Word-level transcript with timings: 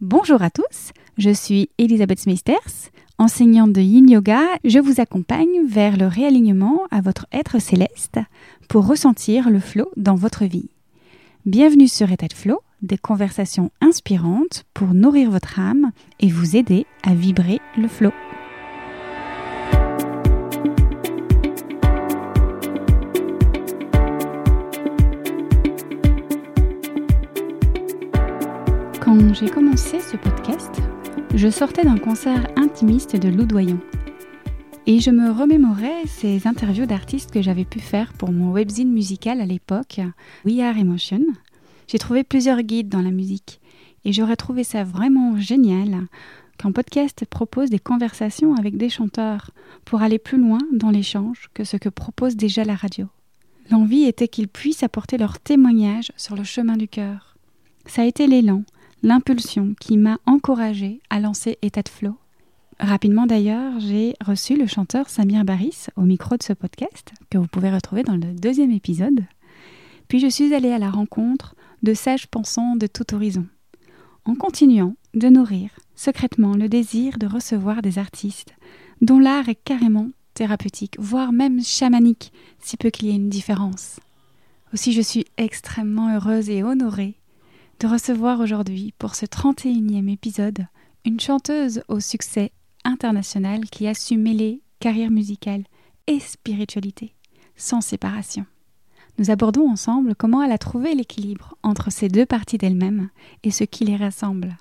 Bonjour 0.00 0.40
à 0.40 0.48
tous, 0.48 0.94
je 1.18 1.28
suis 1.28 1.68
Elisabeth 1.76 2.24
Meisters, 2.24 2.88
enseignante 3.18 3.74
de 3.74 3.82
Yin 3.82 4.08
Yoga. 4.08 4.40
Je 4.64 4.78
vous 4.78 4.98
accompagne 4.98 5.66
vers 5.68 5.98
le 5.98 6.06
réalignement 6.06 6.80
à 6.90 7.02
votre 7.02 7.26
être 7.32 7.60
céleste 7.60 8.18
pour 8.66 8.86
ressentir 8.86 9.50
le 9.50 9.60
flow 9.60 9.90
dans 9.98 10.14
votre 10.14 10.46
vie. 10.46 10.70
Bienvenue 11.44 11.86
sur 11.86 12.10
État 12.10 12.28
de 12.28 12.32
Flow, 12.32 12.60
des 12.80 12.96
conversations 12.96 13.70
inspirantes 13.82 14.64
pour 14.72 14.94
nourrir 14.94 15.30
votre 15.30 15.60
âme 15.60 15.92
et 16.18 16.30
vous 16.30 16.56
aider 16.56 16.86
à 17.02 17.14
vibrer 17.14 17.60
le 17.76 17.86
flow. 17.86 18.12
J'ai 29.28 29.48
commencé 29.48 30.00
ce 30.00 30.16
podcast, 30.16 30.80
je 31.34 31.48
sortais 31.48 31.84
d'un 31.84 31.98
concert 31.98 32.48
intimiste 32.56 33.16
de 33.16 33.28
Loudoyon. 33.28 33.78
Et 34.86 34.98
je 34.98 35.10
me 35.10 35.30
remémorais 35.30 36.06
ces 36.06 36.46
interviews 36.46 36.86
d'artistes 36.86 37.30
que 37.30 37.40
j'avais 37.40 37.64
pu 37.64 37.80
faire 37.80 38.12
pour 38.14 38.32
mon 38.32 38.50
webzine 38.50 38.90
musical 38.90 39.40
à 39.40 39.46
l'époque, 39.46 40.00
We 40.44 40.60
Are 40.60 40.76
Emotion. 40.76 41.20
J'ai 41.86 41.98
trouvé 41.98 42.24
plusieurs 42.24 42.62
guides 42.62 42.88
dans 42.88 43.02
la 43.02 43.10
musique 43.10 43.60
et 44.04 44.12
j'aurais 44.12 44.36
trouvé 44.36 44.64
ça 44.64 44.84
vraiment 44.84 45.38
génial 45.38 46.06
qu'un 46.58 46.72
podcast 46.72 47.24
propose 47.24 47.70
des 47.70 47.78
conversations 47.78 48.54
avec 48.54 48.76
des 48.76 48.88
chanteurs 48.88 49.52
pour 49.84 50.02
aller 50.02 50.18
plus 50.18 50.38
loin 50.38 50.58
dans 50.72 50.90
l'échange 50.90 51.50
que 51.54 51.64
ce 51.64 51.76
que 51.76 51.88
propose 51.88 52.36
déjà 52.36 52.64
la 52.64 52.74
radio. 52.74 53.06
L'envie 53.70 54.04
était 54.04 54.28
qu'ils 54.28 54.48
puissent 54.48 54.82
apporter 54.82 55.18
leur 55.18 55.38
témoignage 55.38 56.10
sur 56.16 56.36
le 56.36 56.44
chemin 56.44 56.76
du 56.76 56.88
cœur. 56.88 57.36
Ça 57.86 58.02
a 58.02 58.06
été 58.06 58.26
l'élan, 58.26 58.64
l'impulsion 59.02 59.74
qui 59.80 59.96
m'a 59.96 60.18
encouragée 60.26 61.00
à 61.08 61.20
lancer 61.20 61.58
État 61.62 61.82
de 61.82 61.88
Flow. 61.88 62.16
Rapidement 62.78 63.26
d'ailleurs, 63.26 63.78
j'ai 63.80 64.14
reçu 64.24 64.56
le 64.56 64.66
chanteur 64.66 65.08
Samir 65.08 65.44
Baris 65.44 65.86
au 65.96 66.02
micro 66.02 66.36
de 66.36 66.42
ce 66.42 66.52
podcast, 66.52 67.12
que 67.30 67.38
vous 67.38 67.46
pouvez 67.46 67.70
retrouver 67.70 68.02
dans 68.02 68.16
le 68.16 68.32
deuxième 68.32 68.70
épisode. 68.70 69.24
Puis 70.08 70.20
je 70.20 70.26
suis 70.26 70.54
allée 70.54 70.72
à 70.72 70.78
la 70.78 70.90
rencontre 70.90 71.54
de 71.82 71.94
sages 71.94 72.26
pensants 72.26 72.76
de 72.76 72.86
tout 72.86 73.14
horizon, 73.14 73.46
en 74.24 74.34
continuant 74.34 74.96
de 75.14 75.28
nourrir 75.28 75.70
secrètement 75.94 76.54
le 76.54 76.68
désir 76.68 77.18
de 77.18 77.26
recevoir 77.26 77.82
des 77.82 77.98
artistes 77.98 78.54
dont 79.00 79.18
l'art 79.18 79.48
est 79.48 79.62
carrément 79.62 80.08
thérapeutique, 80.34 80.96
voire 80.98 81.32
même 81.32 81.62
chamanique, 81.62 82.32
si 82.58 82.76
peu 82.76 82.90
qu'il 82.90 83.08
y 83.08 83.10
ait 83.10 83.16
une 83.16 83.28
différence. 83.28 83.98
Aussi 84.72 84.92
je 84.92 85.00
suis 85.00 85.24
extrêmement 85.36 86.14
heureuse 86.14 86.48
et 86.48 86.62
honorée 86.62 87.19
de 87.80 87.86
recevoir 87.86 88.40
aujourd'hui, 88.40 88.92
pour 88.98 89.14
ce 89.14 89.24
31e 89.24 90.12
épisode, 90.12 90.66
une 91.06 91.18
chanteuse 91.18 91.82
au 91.88 91.98
succès 91.98 92.52
international 92.84 93.64
qui 93.64 93.88
a 93.88 93.94
su 93.94 94.18
mêler 94.18 94.60
carrière 94.80 95.10
musicale 95.10 95.64
et 96.06 96.20
spiritualité, 96.20 97.14
sans 97.56 97.80
séparation. 97.80 98.44
Nous 99.18 99.30
abordons 99.30 99.68
ensemble 99.68 100.14
comment 100.14 100.42
elle 100.42 100.52
a 100.52 100.58
trouvé 100.58 100.94
l'équilibre 100.94 101.56
entre 101.62 101.90
ces 101.90 102.08
deux 102.08 102.26
parties 102.26 102.58
d'elle-même 102.58 103.08
et 103.44 103.50
ce 103.50 103.64
qui 103.64 103.84
les 103.84 103.96
rassemble. 103.96 104.56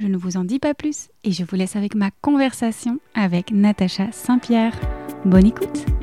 Je 0.00 0.06
ne 0.06 0.16
vous 0.16 0.36
en 0.36 0.44
dis 0.44 0.60
pas 0.60 0.74
plus 0.74 1.08
et 1.24 1.32
je 1.32 1.44
vous 1.44 1.56
laisse 1.56 1.76
avec 1.76 1.94
ma 1.94 2.10
conversation 2.10 2.98
avec 3.14 3.52
Natacha 3.52 4.10
Saint-Pierre. 4.12 4.78
Bonne 5.24 5.46
écoute! 5.46 5.97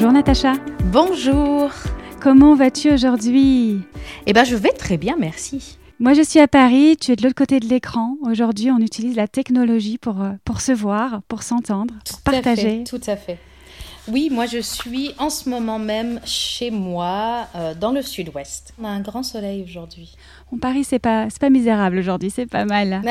Bonjour 0.00 0.12
Natacha. 0.12 0.52
Bonjour. 0.92 1.72
Comment 2.20 2.54
vas-tu 2.54 2.88
aujourd'hui? 2.92 3.80
Eh 4.26 4.32
bien, 4.32 4.44
je 4.44 4.54
vais 4.54 4.70
très 4.70 4.96
bien, 4.96 5.16
merci. 5.18 5.76
Moi, 5.98 6.12
je 6.12 6.22
suis 6.22 6.38
à 6.38 6.46
Paris, 6.46 6.96
tu 6.96 7.10
es 7.10 7.16
de 7.16 7.24
l'autre 7.24 7.34
côté 7.34 7.58
de 7.58 7.66
l'écran. 7.66 8.16
Aujourd'hui, 8.22 8.70
on 8.70 8.78
utilise 8.78 9.16
la 9.16 9.26
technologie 9.26 9.98
pour, 9.98 10.22
euh, 10.22 10.34
pour 10.44 10.60
se 10.60 10.70
voir, 10.70 11.22
pour 11.26 11.42
s'entendre, 11.42 11.94
pour 12.08 12.20
partager. 12.20 12.84
tout 12.84 13.00
à 13.08 13.16
fait. 13.16 13.40
Oui, 14.06 14.28
moi, 14.30 14.46
je 14.46 14.58
suis 14.58 15.14
en 15.18 15.30
ce 15.30 15.48
moment 15.48 15.80
même 15.80 16.20
chez 16.24 16.70
moi, 16.70 17.48
euh, 17.56 17.74
dans 17.74 17.90
le 17.90 18.00
sud-ouest. 18.00 18.74
On 18.80 18.84
a 18.84 18.90
un 18.90 19.00
grand 19.00 19.24
soleil 19.24 19.64
aujourd'hui. 19.64 20.14
Bon, 20.52 20.58
Paris, 20.58 20.84
c'est 20.84 21.00
pas, 21.00 21.28
c'est 21.28 21.40
pas 21.40 21.50
misérable 21.50 21.98
aujourd'hui, 21.98 22.30
c'est 22.30 22.46
pas 22.46 22.66
mal. 22.66 23.02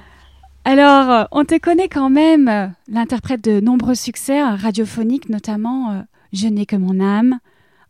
Alors, 0.64 1.08
euh, 1.08 1.24
on 1.30 1.44
te 1.44 1.56
connaît 1.56 1.88
quand 1.88 2.10
même, 2.10 2.74
l'interprète 2.88 3.44
de 3.44 3.60
nombreux 3.60 3.94
succès 3.94 4.42
radiophoniques, 4.42 5.28
notamment 5.28 6.02
Je 6.36 6.48
n'ai 6.48 6.66
que 6.66 6.76
mon 6.76 7.00
âme, 7.00 7.38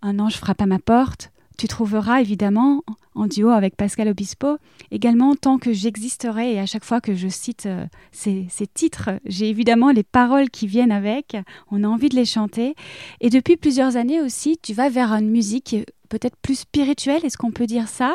Un 0.02 0.20
ange 0.20 0.36
frappe 0.36 0.62
à 0.62 0.66
ma 0.66 0.78
porte. 0.78 1.32
Tu 1.58 1.66
trouveras 1.66 2.20
évidemment, 2.20 2.84
en 3.16 3.26
duo 3.26 3.48
avec 3.48 3.76
Pascal 3.76 4.06
Obispo, 4.06 4.58
également 4.92 5.34
Tant 5.34 5.58
que 5.58 5.72
j'existerai, 5.72 6.52
et 6.52 6.60
à 6.60 6.66
chaque 6.66 6.84
fois 6.84 7.00
que 7.00 7.16
je 7.16 7.26
cite 7.26 7.66
euh, 7.66 7.86
ces, 8.12 8.46
ces, 8.48 8.68
titres, 8.68 9.10
j'ai 9.24 9.48
évidemment 9.48 9.90
les 9.90 10.04
paroles 10.04 10.48
qui 10.48 10.68
viennent 10.68 10.92
avec, 10.92 11.36
on 11.72 11.82
a 11.82 11.88
envie 11.88 12.08
de 12.08 12.14
les 12.14 12.24
chanter. 12.24 12.76
Et 13.20 13.30
depuis 13.30 13.56
plusieurs 13.56 13.96
années 13.96 14.20
aussi, 14.20 14.58
tu 14.62 14.74
vas 14.74 14.90
vers 14.90 15.12
une 15.12 15.30
musique 15.30 15.74
peut-être 16.08 16.36
plus 16.36 16.60
spirituelle, 16.60 17.24
est-ce 17.24 17.38
qu'on 17.38 17.50
peut 17.50 17.66
dire 17.66 17.88
ça? 17.88 18.14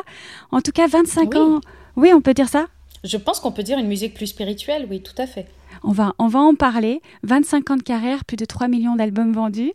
En 0.50 0.62
tout 0.62 0.72
cas, 0.72 0.86
25 0.86 1.28
oui. 1.30 1.38
ans, 1.38 1.60
oui, 1.96 2.10
on 2.14 2.22
peut 2.22 2.32
dire 2.32 2.48
ça? 2.48 2.68
Je 3.04 3.18
pense 3.18 3.38
qu'on 3.38 3.52
peut 3.52 3.64
dire 3.64 3.78
une 3.78 3.88
musique 3.88 4.14
plus 4.14 4.28
spirituelle, 4.28 4.86
oui, 4.88 5.02
tout 5.02 5.20
à 5.20 5.26
fait. 5.26 5.46
On 5.82 5.92
va, 5.92 6.14
on 6.18 6.28
va 6.28 6.38
en 6.38 6.54
parler. 6.54 7.02
25 7.24 7.70
ans 7.72 7.76
de 7.76 7.82
carrière, 7.82 8.24
plus 8.24 8.36
de 8.36 8.46
3 8.46 8.68
millions 8.68 8.96
d'albums 8.96 9.32
vendus. 9.32 9.72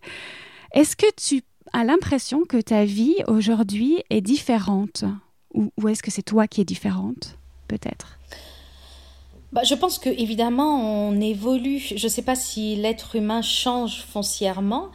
Est-ce 0.77 0.95
que 0.95 1.07
tu 1.15 1.41
as 1.73 1.83
l'impression 1.83 2.43
que 2.45 2.61
ta 2.61 2.85
vie 2.85 3.15
aujourd'hui 3.25 4.03
est 4.11 4.21
différente 4.21 5.05
Ou, 5.55 5.71
est-ce 5.87 6.03
que 6.03 6.11
c'est 6.11 6.21
toi 6.21 6.45
qui 6.45 6.61
es 6.61 6.65
différente 6.65 7.39
Peut-être? 7.67 8.19
Bah, 9.51 9.63
je 9.63 9.73
pense 9.73 9.97
que 9.97 10.09
évidemment 10.09 11.07
on 11.07 11.19
évolue. 11.19 11.79
Je 11.79 11.95
ne 11.95 12.09
sais 12.09 12.21
pas 12.21 12.35
si 12.35 12.75
l'être 12.75 13.15
humain 13.15 13.41
change 13.41 14.03
foncièrement. 14.03 14.89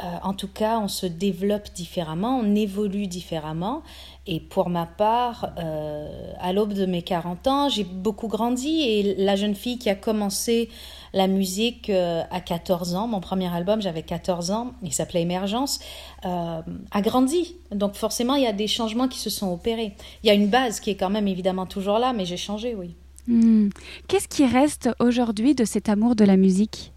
Euh, 0.00 0.02
en 0.24 0.34
tout 0.34 0.48
cas, 0.48 0.80
on 0.80 0.88
se 0.88 1.06
développe 1.06 1.72
différemment, 1.72 2.40
on 2.40 2.56
évolue 2.56 3.06
différemment. 3.06 3.84
Et 4.26 4.40
pour 4.40 4.70
ma 4.70 4.86
part, 4.86 5.52
euh, 5.58 6.32
à 6.40 6.52
l'aube 6.52 6.72
de 6.72 6.84
mes 6.84 7.02
40 7.02 7.46
ans, 7.46 7.68
j'ai 7.68 7.84
beaucoup 7.84 8.26
grandi. 8.26 8.80
Et 8.82 9.14
la 9.16 9.36
jeune 9.36 9.54
fille 9.54 9.78
qui 9.78 9.88
a 9.88 9.94
commencé 9.94 10.68
la 11.12 11.26
musique 11.26 11.90
euh, 11.90 12.22
à 12.30 12.40
14 12.40 12.94
ans, 12.94 13.08
mon 13.08 13.20
premier 13.20 13.52
album, 13.54 13.80
j'avais 13.80 14.02
14 14.02 14.50
ans, 14.50 14.72
il 14.82 14.92
s'appelait 14.92 15.22
Émergence, 15.22 15.80
euh, 16.24 16.60
a 16.90 17.00
grandi. 17.00 17.56
Donc 17.72 17.94
forcément, 17.94 18.34
il 18.34 18.42
y 18.42 18.46
a 18.46 18.52
des 18.52 18.66
changements 18.66 19.08
qui 19.08 19.18
se 19.18 19.30
sont 19.30 19.52
opérés. 19.52 19.94
Il 20.22 20.26
y 20.26 20.30
a 20.30 20.34
une 20.34 20.48
base 20.48 20.80
qui 20.80 20.90
est 20.90 20.96
quand 20.96 21.10
même 21.10 21.28
évidemment 21.28 21.66
toujours 21.66 21.98
là, 21.98 22.12
mais 22.12 22.24
j'ai 22.24 22.36
changé, 22.36 22.74
oui. 22.74 22.94
Hmm. 23.26 23.68
Qu'est-ce 24.08 24.28
qui 24.28 24.46
reste 24.46 24.88
aujourd'hui 25.00 25.54
de 25.54 25.64
cet 25.64 25.88
amour 25.88 26.16
de 26.16 26.24
la 26.24 26.36
musique? 26.36 26.92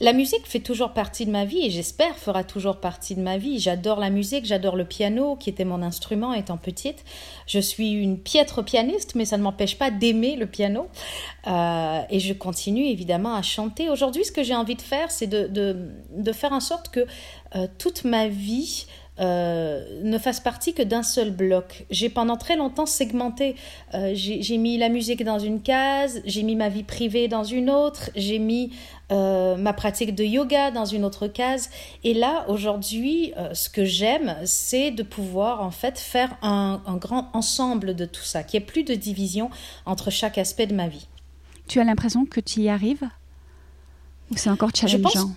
La 0.00 0.12
musique 0.12 0.46
fait 0.46 0.60
toujours 0.60 0.92
partie 0.92 1.26
de 1.26 1.30
ma 1.30 1.44
vie 1.44 1.66
et 1.66 1.70
j'espère 1.70 2.16
fera 2.16 2.44
toujours 2.44 2.76
partie 2.76 3.16
de 3.16 3.20
ma 3.20 3.36
vie. 3.36 3.58
J'adore 3.58 3.98
la 3.98 4.10
musique, 4.10 4.44
j'adore 4.44 4.76
le 4.76 4.84
piano 4.84 5.36
qui 5.36 5.50
était 5.50 5.64
mon 5.64 5.82
instrument 5.82 6.32
étant 6.32 6.56
petite. 6.56 7.04
Je 7.46 7.58
suis 7.58 7.92
une 7.92 8.18
piètre 8.18 8.64
pianiste 8.64 9.14
mais 9.16 9.24
ça 9.24 9.36
ne 9.36 9.42
m'empêche 9.42 9.76
pas 9.76 9.90
d'aimer 9.90 10.36
le 10.36 10.46
piano 10.46 10.88
euh, 11.48 12.00
et 12.10 12.20
je 12.20 12.32
continue 12.32 12.86
évidemment 12.86 13.34
à 13.34 13.42
chanter. 13.42 13.90
Aujourd'hui 13.90 14.24
ce 14.24 14.32
que 14.32 14.42
j'ai 14.44 14.54
envie 14.54 14.76
de 14.76 14.82
faire 14.82 15.10
c'est 15.10 15.26
de, 15.26 15.48
de, 15.48 15.90
de, 16.16 16.32
faire 16.32 16.52
en 16.52 16.60
sorte 16.60 16.90
que 16.90 17.06
euh, 17.56 17.66
toute 17.78 18.04
ma 18.04 18.28
vie 18.28 18.86
euh, 19.20 19.84
ne 20.02 20.18
fasse 20.18 20.40
partie 20.40 20.74
que 20.74 20.82
d'un 20.82 21.02
seul 21.02 21.30
bloc. 21.30 21.86
J'ai 21.90 22.08
pendant 22.08 22.36
très 22.36 22.56
longtemps 22.56 22.86
segmenté. 22.86 23.56
Euh, 23.94 24.12
j'ai 24.14 24.56
mis 24.58 24.78
la 24.78 24.88
musique 24.88 25.24
dans 25.24 25.38
une 25.38 25.60
case, 25.60 26.20
j'ai 26.24 26.42
mis 26.42 26.56
ma 26.56 26.68
vie 26.68 26.82
privée 26.82 27.28
dans 27.28 27.44
une 27.44 27.70
autre, 27.70 28.10
j'ai 28.14 28.38
mis 28.38 28.72
euh, 29.10 29.56
ma 29.56 29.72
pratique 29.72 30.14
de 30.14 30.24
yoga 30.24 30.70
dans 30.70 30.84
une 30.84 31.04
autre 31.04 31.26
case. 31.26 31.70
Et 32.04 32.14
là, 32.14 32.44
aujourd'hui, 32.48 33.32
ce 33.52 33.68
que 33.68 33.84
j'aime, 33.84 34.36
c'est 34.44 34.90
de 34.90 35.02
pouvoir 35.02 35.62
en 35.62 35.70
fait 35.70 35.98
faire 35.98 36.36
un, 36.42 36.82
un 36.86 36.96
grand 36.96 37.30
ensemble 37.32 37.94
de 37.94 38.04
tout 38.04 38.22
ça, 38.22 38.42
qu'il 38.42 38.60
n'y 38.60 38.64
ait 38.64 38.66
plus 38.66 38.84
de 38.84 38.94
division 38.94 39.50
entre 39.86 40.10
chaque 40.10 40.38
aspect 40.38 40.66
de 40.66 40.74
ma 40.74 40.88
vie. 40.88 41.08
Tu 41.66 41.80
as 41.80 41.84
l'impression 41.84 42.24
que 42.24 42.40
tu 42.40 42.60
y 42.60 42.68
arrives? 42.68 43.08
Ou 44.30 44.36
c'est 44.36 44.50
encore 44.50 44.70
challengeant? 44.74 45.30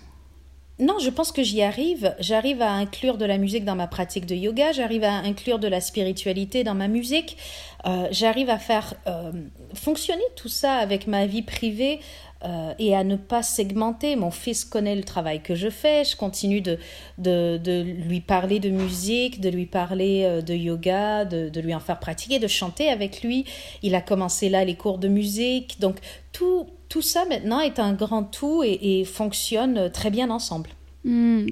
Non, 0.80 0.98
je 1.00 1.10
pense 1.12 1.32
que 1.32 1.44
j'y 1.44 1.62
arrive. 1.62 2.16
J'arrive 2.20 2.62
à 2.62 2.72
inclure 2.72 3.18
de 3.18 3.26
la 3.26 3.38
musique 3.38 3.66
dans 3.66 3.76
ma 3.76 3.88
pratique 3.88 4.26
de 4.26 4.34
yoga, 4.34 4.72
j'arrive 4.72 5.04
à 5.04 5.14
inclure 5.14 5.60
de 5.60 5.68
la 5.68 5.80
spiritualité 5.80 6.64
dans 6.64 6.74
ma 6.74 6.88
musique, 6.88 7.38
euh, 7.86 8.08
j'arrive 8.12 8.50
à 8.50 8.58
faire 8.58 8.96
euh, 9.06 9.32
fonctionner 9.76 10.24
tout 10.36 10.48
ça 10.50 10.76
avec 10.76 11.06
ma 11.06 11.28
vie 11.28 11.44
privée 11.44 12.00
euh, 12.44 12.74
et 12.80 12.96
à 12.96 13.04
ne 13.04 13.16
pas 13.16 13.44
segmenter. 13.44 14.16
Mon 14.16 14.32
fils 14.32 14.66
connaît 14.66 14.96
le 14.96 15.04
travail 15.04 15.42
que 15.42 15.54
je 15.54 15.70
fais, 15.70 16.04
je 16.04 16.16
continue 16.16 16.62
de, 16.62 16.80
de, 17.20 17.82
lui 17.82 18.22
parler 18.22 18.60
de 18.60 18.72
musique, 18.72 19.40
de 19.40 19.50
lui 19.50 19.68
parler 19.68 20.42
de 20.44 20.56
yoga, 20.56 21.26
de, 21.26 21.50
de 21.50 21.62
lui 21.62 21.76
en 21.76 21.80
faire 21.80 22.00
pratiquer, 22.00 22.40
de 22.40 22.48
chanter 22.48 22.90
avec 22.90 23.22
lui. 23.22 23.46
Il 23.84 23.94
a 23.94 24.02
commencé 24.02 24.50
là 24.50 24.66
les 24.66 24.76
cours 24.76 24.98
de 24.98 25.10
musique, 25.10 25.80
donc 25.80 25.98
tout 26.32 26.66
tout 26.92 27.02
ça 27.02 27.24
maintenant 27.24 27.62
est 27.62 27.80
un 27.80 27.94
grand 27.94 28.24
tout 28.24 28.64
et, 28.66 29.06
fonctionne 29.06 29.90
très 29.92 30.10
bien 30.10 30.30
ensemble. 30.30 30.72
Hmm. 31.06 31.46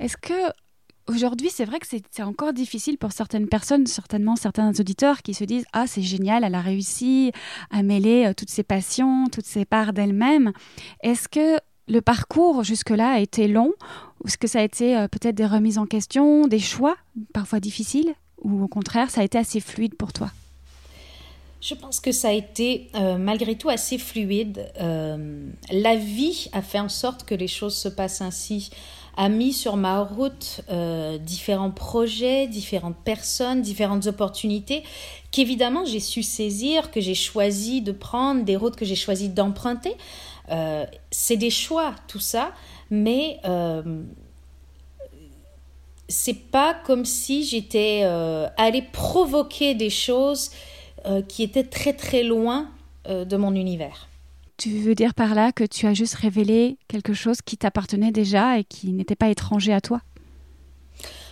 Est-ce 0.00 0.16
que 0.16 0.50
aujourd'hui, 1.08 1.50
c'est 1.50 1.66
vrai 1.66 1.78
que 1.78 1.86
c'est 1.86 2.22
encore 2.22 2.54
difficile 2.54 2.96
pour 2.96 3.12
certaines 3.12 3.48
personnes, 3.48 3.86
certainement 3.86 4.34
certains 4.34 4.72
auditeurs 4.80 5.20
qui 5.20 5.34
se 5.34 5.44
disent 5.44 5.66
Ah, 5.74 5.86
c'est 5.86 6.00
génial, 6.00 6.42
elle 6.42 6.54
a 6.54 6.62
réussi 6.62 7.32
à 7.70 7.82
mêler 7.82 8.24
euh, 8.24 8.32
toutes 8.32 8.48
ses 8.48 8.62
passions, 8.62 9.26
toutes 9.30 9.44
ses 9.44 9.66
parts 9.66 9.92
d'elle-même. 9.92 10.52
Est-ce 11.02 11.28
que 11.28 11.60
le 11.86 12.00
parcours 12.00 12.64
jusque-là 12.64 13.10
a 13.10 13.18
été 13.18 13.46
long? 13.46 13.74
Est-ce 14.24 14.38
que 14.38 14.48
ça 14.48 14.60
a 14.60 14.62
été 14.62 14.96
euh, 14.96 15.06
peut-être 15.06 15.34
des 15.34 15.46
remises 15.46 15.76
en 15.76 15.86
question, 15.86 16.46
des 16.46 16.58
choix 16.58 16.96
parfois 17.34 17.60
difficiles? 17.60 18.14
Ou 18.40 18.62
au 18.62 18.68
contraire, 18.68 19.10
ça 19.10 19.20
a 19.20 19.24
été 19.24 19.36
assez 19.36 19.60
fluide 19.60 19.96
pour 19.96 20.14
toi? 20.14 20.30
Je 21.60 21.74
pense 21.74 22.00
que 22.00 22.12
ça 22.12 22.28
a 22.28 22.32
été 22.32 22.88
euh, 22.94 23.18
malgré 23.18 23.56
tout 23.56 23.68
assez 23.68 23.98
fluide. 23.98 24.70
la 24.78 25.96
vie 25.96 26.48
a 26.52 26.62
fait 26.62 26.80
en 26.80 26.88
sorte 26.88 27.24
que 27.24 27.34
les 27.34 27.48
choses 27.48 27.76
se 27.76 27.88
passent 27.88 28.20
ainsi 28.20 28.70
a 29.18 29.28
mis 29.28 29.52
sur 29.52 29.76
ma 29.76 30.00
route 30.00 30.60
euh, 30.70 31.18
différents 31.18 31.72
projets, 31.72 32.46
différentes 32.46 32.96
personnes, 33.04 33.62
différentes 33.62 34.06
opportunités 34.06 34.84
qu'évidemment 35.32 35.84
j'ai 35.84 35.98
su 35.98 36.22
saisir, 36.22 36.92
que 36.92 37.00
j'ai 37.00 37.16
choisi 37.16 37.82
de 37.82 37.90
prendre, 37.90 38.44
des 38.44 38.54
routes 38.54 38.76
que 38.76 38.84
j'ai 38.84 38.94
choisi 38.94 39.28
d'emprunter. 39.28 39.96
Euh, 40.50 40.86
c'est 41.10 41.36
des 41.36 41.50
choix, 41.50 41.94
tout 42.06 42.20
ça, 42.20 42.52
mais 42.90 43.40
euh, 43.44 44.02
c'est 46.08 46.50
pas 46.50 46.74
comme 46.86 47.04
si 47.04 47.44
j'étais 47.44 48.02
euh, 48.04 48.46
allée 48.56 48.82
provoquer 48.92 49.74
des 49.74 49.90
choses 49.90 50.52
qui 51.28 51.42
étaient 51.42 51.64
très 51.64 51.92
très 51.92 52.22
loin 52.22 52.68
de 53.06 53.36
mon 53.36 53.54
univers. 53.54 54.08
Tu 54.58 54.80
veux 54.80 54.96
dire 54.96 55.14
par 55.14 55.36
là 55.36 55.52
que 55.52 55.62
tu 55.62 55.86
as 55.86 55.94
juste 55.94 56.14
révélé 56.14 56.78
quelque 56.88 57.14
chose 57.14 57.38
qui 57.42 57.56
t'appartenait 57.56 58.10
déjà 58.10 58.58
et 58.58 58.64
qui 58.64 58.92
n'était 58.92 59.14
pas 59.14 59.28
étranger 59.28 59.72
à 59.72 59.80
toi? 59.80 60.00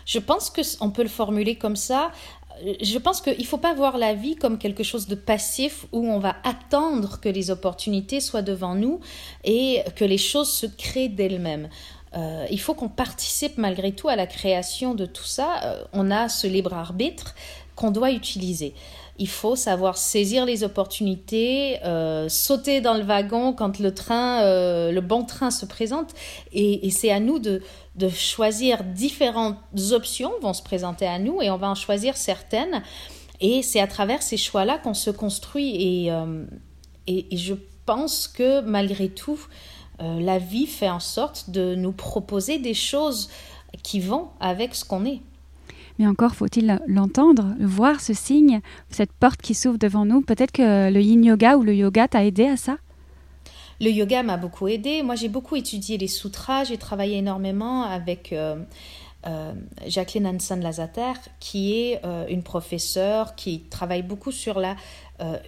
Je 0.07 0.21
pense 0.21 0.51
qu'on 0.51 0.91
peut 0.91 1.03
le 1.03 1.09
formuler 1.09 1.57
comme 1.57 1.75
ça. 1.75 2.13
Je 2.81 2.97
pense 2.99 3.21
qu'il 3.21 3.39
ne 3.39 3.45
faut 3.45 3.59
pas 3.59 3.75
voir 3.75 3.99
la 3.99 4.15
vie 4.15 4.37
comme 4.37 4.59
quelque 4.59 4.85
chose 4.85 5.09
de 5.09 5.17
passif 5.17 5.87
où 5.91 6.07
on 6.07 6.21
va 6.21 6.37
attendre 6.45 7.21
que 7.21 7.29
les 7.29 7.51
opportunités 7.51 8.21
soient 8.21 8.43
devant 8.43 8.77
nous 8.77 9.01
et 9.43 9.83
que 9.97 10.05
les 10.05 10.19
choses 10.19 10.51
se 10.51 10.67
créent 10.67 11.09
d'elles-mêmes. 11.09 11.69
Euh, 12.15 12.47
il 12.51 12.61
faut 12.61 12.75
qu'on 12.75 12.89
participe 12.89 13.59
malgré 13.59 13.91
tout 13.91 14.09
à 14.09 14.15
la 14.15 14.29
création 14.29 14.95
de 14.95 15.05
tout 15.05 15.25
ça. 15.25 15.61
Euh, 15.65 15.83
on 15.93 16.13
a 16.13 16.29
ce 16.29 16.47
libre 16.47 16.73
arbitre 16.73 17.35
qu'on 17.75 17.91
doit 17.91 18.13
utiliser 18.13 18.73
il 19.19 19.29
faut 19.29 19.57
savoir 19.57 19.97
saisir 19.97 20.45
les 20.45 20.65
opportunités, 20.65 21.83
euh, 21.85 22.29
sauter 22.29 22.81
dans 22.81 22.95
le 22.95 23.03
wagon 23.03 23.53
quand 23.53 23.79
le 23.79 23.95
train, 23.95 24.43
euh, 24.43 24.93
le 24.93 25.01
bon 25.01 25.25
train 25.25 25.51
se 25.51 25.65
présente. 25.67 26.15
Et, 26.53 26.91
c'est 26.91 27.11
à 27.11 27.21
nous 27.21 27.39
de, 27.39 27.63
choisir 28.11 28.85
différentes 28.85 29.57
options 29.93 30.33
vont 30.43 30.53
se 30.53 30.63
présenter 30.63 31.07
à 31.07 31.19
nous 31.19 31.41
et 31.41 31.51
on 31.51 31.57
va 31.57 31.69
en 31.69 31.75
choisir 31.75 32.17
certaines. 32.17 32.83
Et 33.41 33.63
c'est 33.63 33.81
à 33.81 33.87
travers 33.87 34.23
ces 34.23 34.37
choix-là 34.37 34.79
qu'on 34.79 34.95
se 34.95 35.11
construit. 35.11 36.11
Euh, 36.11 36.45
et, 37.07 37.35
et, 37.35 37.37
je 37.37 37.55
pense 37.87 38.29
que 38.29 38.61
malgré 38.61 39.09
tout, 39.09 39.41
la 39.99 40.39
vie 40.39 40.67
fait 40.67 40.91
en 40.91 41.01
sorte 41.01 41.49
de 41.49 41.75
nous 41.75 41.93
proposer 41.93 42.59
des 42.59 42.75
choses 42.75 43.31
qui 43.83 44.01
vont 44.01 44.29
avec 44.41 44.75
ce 44.75 44.85
qu'on 44.85 45.07
est. 45.07 45.21
Mais 45.99 46.07
encore 46.07 46.35
faut-il 46.35 46.81
l'entendre, 46.87 47.55
voir 47.61 48.01
ce 48.01 48.13
signe, 48.13 48.61
cette 48.91 49.13
porte 49.13 49.41
qui 49.41 49.55
s'ouvre 49.55 49.79
devant 49.79 50.05
nous. 50.05 50.21
Peut-être 50.21 50.53
que 50.53 50.91
le 50.91 51.01
yin 51.01 51.25
yoga 51.25 51.57
ou 51.57 51.63
le 51.63 51.75
yoga 51.75 52.09
t'a 52.09 52.25
aidé 52.25 52.47
à 52.47 52.57
ça? 52.57 52.77
Le 53.81 53.91
yoga 53.91 54.23
m'a 54.23 54.37
beaucoup 54.37 54.69
aidé. 54.69 55.03
Moi, 55.03 55.17
j'ai 55.17 55.29
beaucoup 55.29 55.57
étudié 55.57 55.99
les 55.99 56.09
sutras. 56.09 56.65
J'ai 56.65 56.79
travaillé 56.79 57.19
énormément 57.19 57.83
avec 57.83 58.33
euh, 58.33 58.57
euh, 59.27 59.53
Jacqueline 59.87 60.27
Hansen 60.27 60.63
Lazater, 60.63 61.15
qui 61.41 61.75
est 61.75 62.01
euh, 62.05 62.27
une 62.29 62.43
professeure 62.43 63.35
qui 63.35 63.61
travaille 63.61 64.03
beaucoup 64.03 64.33
sur 64.33 64.61
la 64.61 64.77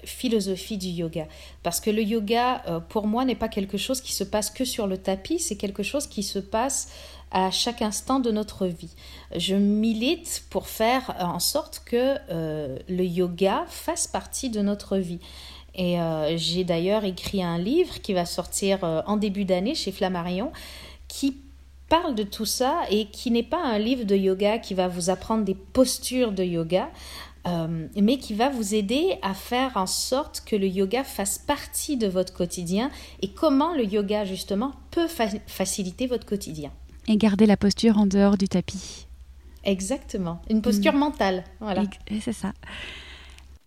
philosophie 0.04 0.78
du 0.78 0.88
yoga. 0.88 1.26
Parce 1.62 1.80
que 1.80 1.90
le 1.90 2.02
yoga, 2.02 2.62
pour 2.88 3.06
moi, 3.06 3.24
n'est 3.24 3.34
pas 3.34 3.48
quelque 3.48 3.76
chose 3.76 4.00
qui 4.00 4.12
se 4.12 4.24
passe 4.24 4.50
que 4.50 4.64
sur 4.64 4.86
le 4.86 4.96
tapis, 4.98 5.38
c'est 5.38 5.56
quelque 5.56 5.82
chose 5.82 6.06
qui 6.06 6.22
se 6.22 6.38
passe 6.38 6.88
à 7.30 7.50
chaque 7.50 7.82
instant 7.82 8.20
de 8.20 8.30
notre 8.30 8.66
vie. 8.66 8.94
Je 9.36 9.54
milite 9.54 10.44
pour 10.50 10.68
faire 10.68 11.14
en 11.20 11.40
sorte 11.40 11.82
que 11.84 12.16
euh, 12.30 12.78
le 12.88 13.04
yoga 13.04 13.64
fasse 13.68 14.06
partie 14.06 14.50
de 14.50 14.60
notre 14.60 14.96
vie. 14.96 15.20
Et 15.74 16.00
euh, 16.00 16.36
j'ai 16.36 16.64
d'ailleurs 16.64 17.04
écrit 17.04 17.42
un 17.42 17.58
livre 17.58 18.00
qui 18.00 18.14
va 18.14 18.24
sortir 18.24 18.82
euh, 18.82 19.02
en 19.06 19.16
début 19.16 19.44
d'année 19.44 19.74
chez 19.74 19.92
Flammarion 19.92 20.50
qui 21.06 21.36
parle 21.88 22.14
de 22.14 22.22
tout 22.22 22.44
ça 22.44 22.82
et 22.90 23.06
qui 23.06 23.30
n'est 23.30 23.42
pas 23.42 23.62
un 23.62 23.78
livre 23.78 24.04
de 24.04 24.16
yoga 24.16 24.58
qui 24.58 24.74
va 24.74 24.88
vous 24.88 25.08
apprendre 25.08 25.44
des 25.44 25.54
postures 25.54 26.32
de 26.32 26.44
yoga, 26.44 26.90
mais 27.96 28.18
qui 28.18 28.34
va 28.34 28.48
vous 28.48 28.74
aider 28.74 29.18
à 29.22 29.34
faire 29.34 29.76
en 29.76 29.86
sorte 29.86 30.42
que 30.46 30.56
le 30.56 30.66
yoga 30.66 31.04
fasse 31.04 31.38
partie 31.38 31.96
de 31.96 32.06
votre 32.06 32.32
quotidien 32.32 32.90
et 33.22 33.30
comment 33.30 33.74
le 33.74 33.84
yoga 33.84 34.24
justement 34.24 34.72
peut 34.90 35.08
faciliter 35.46 36.06
votre 36.06 36.26
quotidien 36.26 36.70
et 37.08 37.16
garder 37.16 37.46
la 37.46 37.56
posture 37.56 37.98
en 37.98 38.06
dehors 38.06 38.36
du 38.36 38.48
tapis. 38.48 39.06
Exactement, 39.64 40.40
une 40.48 40.62
posture 40.62 40.92
mm. 40.92 40.98
mentale. 40.98 41.44
Voilà. 41.60 41.82
C'est 42.20 42.32
ça. 42.32 42.52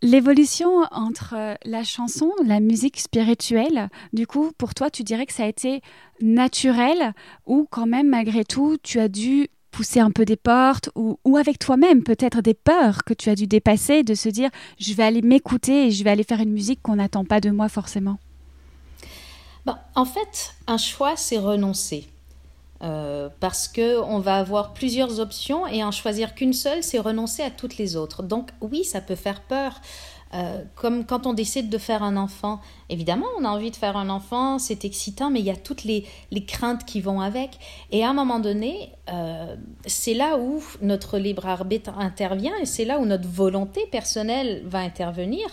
L'évolution 0.04 0.84
entre 0.92 1.58
la 1.64 1.84
chanson, 1.84 2.32
la 2.44 2.60
musique 2.60 3.00
spirituelle, 3.00 3.90
du 4.14 4.26
coup, 4.26 4.52
pour 4.58 4.74
toi, 4.74 4.90
tu 4.90 5.04
dirais 5.04 5.28
que 5.28 5.34
ça 5.34 5.44
a 5.44 5.48
été 5.48 5.82
naturel 6.22 7.14
ou 7.46 7.68
quand 7.70 7.86
même, 7.86 8.10
malgré 8.10 8.44
tout, 8.44 8.78
tu 8.82 9.00
as 9.00 9.10
dû 9.10 9.50
pousser 9.72 10.00
un 10.00 10.12
peu 10.12 10.26
des 10.26 10.36
portes 10.36 10.90
ou, 10.96 11.20
ou 11.26 11.38
avec 11.38 11.58
toi-même 11.60 12.04
peut-être 12.04 12.42
des 12.42 12.54
peurs 12.54 13.04
que 13.04 13.14
tu 13.14 13.30
as 13.30 13.36
dû 13.36 13.48
dépasser, 13.48 14.04
de 14.04 14.14
se 14.14 14.30
dire 14.30 14.50
je 14.80 14.94
vais 14.94 15.04
aller 15.04 15.22
m'écouter 15.22 15.88
et 15.88 15.92
je 15.92 16.04
vais 16.04 16.10
aller 16.10 16.24
faire 16.24 16.42
une 16.42 16.52
musique 16.52 16.82
qu'on 16.82 16.98
n'attend 16.98 17.26
pas 17.26 17.40
de 17.40 17.50
moi 17.50 17.70
forcément 17.70 18.20
ben, 19.66 19.80
En 19.96 20.06
fait, 20.06 20.56
un 20.68 20.78
choix, 20.78 21.16
c'est 21.16 21.38
renoncer. 21.38 22.08
Euh, 22.84 23.30
parce 23.40 23.68
que 23.68 24.00
on 24.02 24.18
va 24.18 24.38
avoir 24.38 24.74
plusieurs 24.74 25.20
options 25.20 25.68
et 25.68 25.84
en 25.84 25.92
choisir 25.92 26.34
qu'une 26.34 26.54
seule, 26.54 26.82
c'est 26.82 26.98
renoncer 26.98 27.44
à 27.44 27.52
toutes 27.52 27.78
les 27.78 27.96
autres. 27.96 28.24
Donc 28.24 28.50
oui, 28.60 28.84
ça 28.84 29.02
peut 29.02 29.16
faire 29.16 29.42
peur. 29.42 29.80
Euh, 30.34 30.64
comme 30.76 31.06
quand 31.06 31.28
on 31.28 31.34
décide 31.34 31.70
de 31.70 31.78
faire 31.78 32.04
un 32.04 32.16
enfant. 32.16 32.62
Évidemment, 32.90 33.26
on 33.38 33.44
a 33.44 33.50
envie 33.50 33.72
de 33.72 33.76
faire 33.76 33.98
un 33.98 34.10
enfant, 34.10 34.60
c'est 34.60 34.86
excitant, 34.86 35.30
mais 35.30 35.40
il 35.40 35.46
y 35.46 35.52
a 35.52 35.58
toutes 35.58 35.84
les, 35.84 36.06
craintes 36.48 36.86
qui 36.86 37.02
vont 37.02 37.20
avec. 37.20 37.60
Et 37.92 38.04
à 38.04 38.10
un 38.10 38.14
moment 38.14 38.40
donné, 38.40 38.92
euh, 39.12 39.56
c'est 39.86 40.14
là 40.14 40.38
où 40.38 40.64
notre 40.82 41.18
libre 41.18 41.48
arbitre 41.48 41.98
intervient 41.98 42.56
et 42.62 42.66
c'est 42.66 42.86
là 42.86 43.00
où 43.00 43.06
notre 43.06 43.28
volonté 43.28 43.86
personnelle 43.92 44.64
va 44.66 44.80
intervenir. 44.80 45.48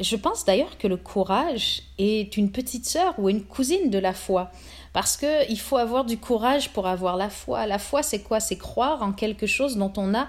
je 0.00 0.16
pense 0.16 0.46
d'ailleurs 0.46 0.78
que 0.78 0.88
le 0.88 0.96
courage 0.96 1.82
est 1.98 2.38
une 2.38 2.50
petite 2.50 2.86
sœur 2.86 3.14
ou 3.18 3.28
une 3.28 3.44
cousine 3.44 3.90
de 3.90 3.98
la 3.98 4.14
foi. 4.14 4.50
Parce 4.96 5.18
qu'il 5.18 5.60
faut 5.60 5.76
avoir 5.76 6.06
du 6.06 6.16
courage 6.16 6.70
pour 6.72 6.86
avoir 6.86 7.18
la 7.18 7.28
foi. 7.28 7.66
La 7.66 7.78
foi, 7.78 8.02
c'est 8.02 8.20
quoi? 8.20 8.40
C'est 8.40 8.56
croire 8.56 9.02
en 9.02 9.12
quelque 9.12 9.46
chose 9.46 9.76
dont 9.76 9.92
on 9.98 10.06
n'a 10.06 10.26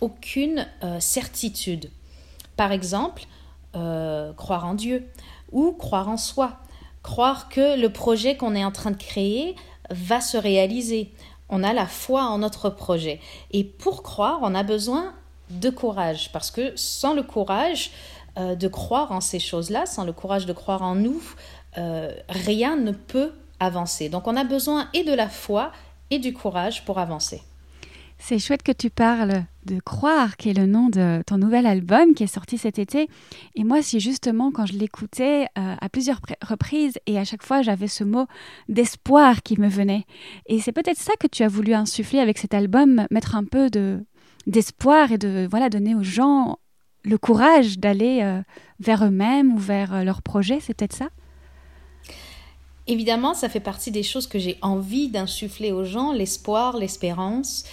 aucune 0.00 0.68
euh, 0.84 1.00
certitude. 1.00 1.90
Par 2.56 2.72
exemple, 2.72 3.24
euh, 3.74 4.32
croire 4.32 4.66
en 4.66 4.74
Dieu 4.74 5.08
ou 5.52 5.72
croire 5.72 6.08
en 6.08 6.16
soi. 6.16 6.58
Croire 7.02 7.48
que 7.48 7.78
le 7.78 7.90
projet 7.90 8.36
qu'on 8.36 8.54
est 8.54 8.64
en 8.64 8.70
train 8.70 8.90
de 8.90 8.96
créer 8.96 9.56
va 9.90 10.20
se 10.20 10.36
réaliser. 10.36 11.12
On 11.48 11.62
a 11.62 11.72
la 11.72 11.86
foi 11.86 12.22
en 12.22 12.38
notre 12.38 12.70
projet. 12.70 13.20
Et 13.52 13.64
pour 13.64 14.02
croire, 14.02 14.38
on 14.42 14.54
a 14.54 14.62
besoin 14.62 15.12
de 15.50 15.70
courage. 15.70 16.32
Parce 16.32 16.50
que 16.50 16.72
sans 16.76 17.14
le 17.14 17.22
courage 17.22 17.90
euh, 18.38 18.54
de 18.54 18.68
croire 18.68 19.12
en 19.12 19.20
ces 19.20 19.38
choses-là, 19.38 19.86
sans 19.86 20.04
le 20.04 20.12
courage 20.12 20.46
de 20.46 20.52
croire 20.52 20.82
en 20.82 20.94
nous, 20.94 21.20
rien 22.28 22.76
ne 22.76 22.92
peut 22.92 23.32
avancer. 23.58 24.08
Donc 24.08 24.28
on 24.28 24.36
a 24.36 24.44
besoin 24.44 24.88
et 24.94 25.02
de 25.02 25.12
la 25.12 25.28
foi 25.28 25.72
et 26.10 26.20
du 26.20 26.32
courage 26.32 26.84
pour 26.84 26.98
avancer. 26.98 27.42
C'est 28.18 28.38
chouette 28.38 28.62
que 28.62 28.72
tu 28.72 28.90
parles 28.90 29.44
de 29.66 29.80
Croire, 29.80 30.36
qui 30.36 30.50
est 30.50 30.58
le 30.58 30.66
nom 30.66 30.88
de 30.88 31.22
ton 31.26 31.38
nouvel 31.38 31.66
album 31.66 32.14
qui 32.14 32.22
est 32.24 32.28
sorti 32.28 32.58
cet 32.58 32.78
été. 32.78 33.08
Et 33.54 33.64
moi, 33.64 33.82
si 33.82 34.00
justement, 34.00 34.50
quand 34.50 34.66
je 34.66 34.74
l'écoutais 34.74 35.46
euh, 35.58 35.74
à 35.80 35.88
plusieurs 35.88 36.20
reprises, 36.42 36.94
et 37.06 37.18
à 37.18 37.24
chaque 37.24 37.42
fois, 37.42 37.62
j'avais 37.62 37.88
ce 37.88 38.04
mot 38.04 38.26
d'espoir 38.68 39.42
qui 39.42 39.60
me 39.60 39.68
venait. 39.68 40.04
Et 40.46 40.60
c'est 40.60 40.72
peut-être 40.72 40.98
ça 40.98 41.12
que 41.18 41.26
tu 41.26 41.42
as 41.42 41.48
voulu 41.48 41.74
insuffler 41.74 42.20
avec 42.20 42.38
cet 42.38 42.54
album, 42.54 43.06
mettre 43.10 43.36
un 43.36 43.44
peu 43.44 43.70
de 43.70 44.04
d'espoir 44.46 45.10
et 45.10 45.16
de 45.16 45.46
voilà 45.50 45.70
donner 45.70 45.94
aux 45.94 46.02
gens 46.02 46.58
le 47.02 47.16
courage 47.16 47.78
d'aller 47.78 48.20
euh, 48.22 48.42
vers 48.80 49.04
eux-mêmes 49.04 49.54
ou 49.54 49.58
vers 49.58 49.94
euh, 49.94 50.04
leurs 50.04 50.22
projets. 50.22 50.60
C'est 50.60 50.74
peut-être 50.74 50.94
ça? 50.94 51.08
Évidemment, 52.86 53.32
ça 53.32 53.48
fait 53.48 53.60
partie 53.60 53.90
des 53.90 54.02
choses 54.02 54.26
que 54.26 54.38
j'ai 54.38 54.58
envie 54.60 55.08
d'insuffler 55.08 55.72
aux 55.72 55.84
gens, 55.84 56.12
l'espoir, 56.12 56.76
l'espérance, 56.76 57.64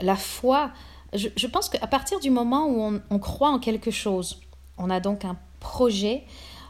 la 0.00 0.16
foi. 0.16 0.70
Je, 1.12 1.46
pense 1.46 1.68
qu'à 1.68 1.86
partir 1.86 2.20
du 2.20 2.30
moment 2.30 2.66
où 2.66 3.00
on, 3.10 3.18
croit 3.18 3.50
en 3.50 3.58
quelque 3.58 3.90
chose, 3.90 4.40
on 4.78 4.90
a 4.90 5.00
donc 5.00 5.24
un 5.24 5.36
projet, 5.58 6.24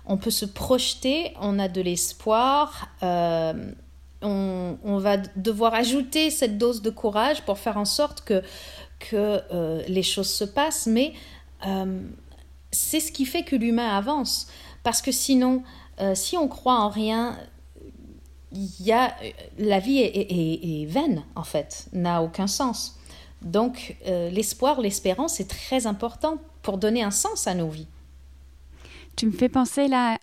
on 0.06 0.16
peut 0.16 0.30
se 0.30 0.46
projeter, 0.46 1.34
on 1.40 1.58
a 1.58 1.68
de 1.68 1.80
l'espoir. 1.80 2.88
Euh, 3.02 3.72
on, 4.22 4.98
va 4.98 5.16
devoir 5.36 5.74
ajouter 5.74 6.30
cette 6.30 6.58
dose 6.58 6.82
de 6.82 6.90
courage 6.90 7.42
pour 7.42 7.58
faire 7.58 7.76
en 7.76 7.84
sorte 7.84 8.22
que, 8.22 8.42
euh, 9.12 9.82
les 9.88 10.02
choses 10.02 10.30
se 10.30 10.44
passent, 10.44 10.86
mais 10.86 11.14
euh, 11.66 12.02
c'est 12.70 13.00
ce 13.00 13.12
qui 13.12 13.26
fait 13.26 13.44
que 13.44 13.56
l'humain 13.56 13.96
avance. 13.96 14.48
Parce 14.82 15.02
que 15.02 15.12
sinon, 15.12 15.62
si 16.14 16.38
on 16.38 16.48
croit 16.48 16.80
en 16.80 16.88
rien, 16.88 17.36
la 19.58 19.78
vie 19.78 19.98
est, 19.98 20.86
vaine, 20.86 21.22
en 21.34 21.44
fait, 21.44 21.86
n'a 21.92 22.22
aucun 22.22 22.46
sens. 22.46 22.98
Donc, 23.42 23.96
l'espoir, 24.06 24.80
l'espérance 24.80 25.40
est 25.40 25.48
très 25.48 25.86
important 25.86 26.38
pour 26.62 26.78
donner 26.78 27.02
un 27.02 27.10
sens 27.10 27.46
à 27.46 27.54
nos 27.54 27.68
vies. 27.68 27.88
Tu 29.16 29.26
me 29.26 29.32
fais 29.32 29.48
penser 29.48 29.88
là, 29.88 30.18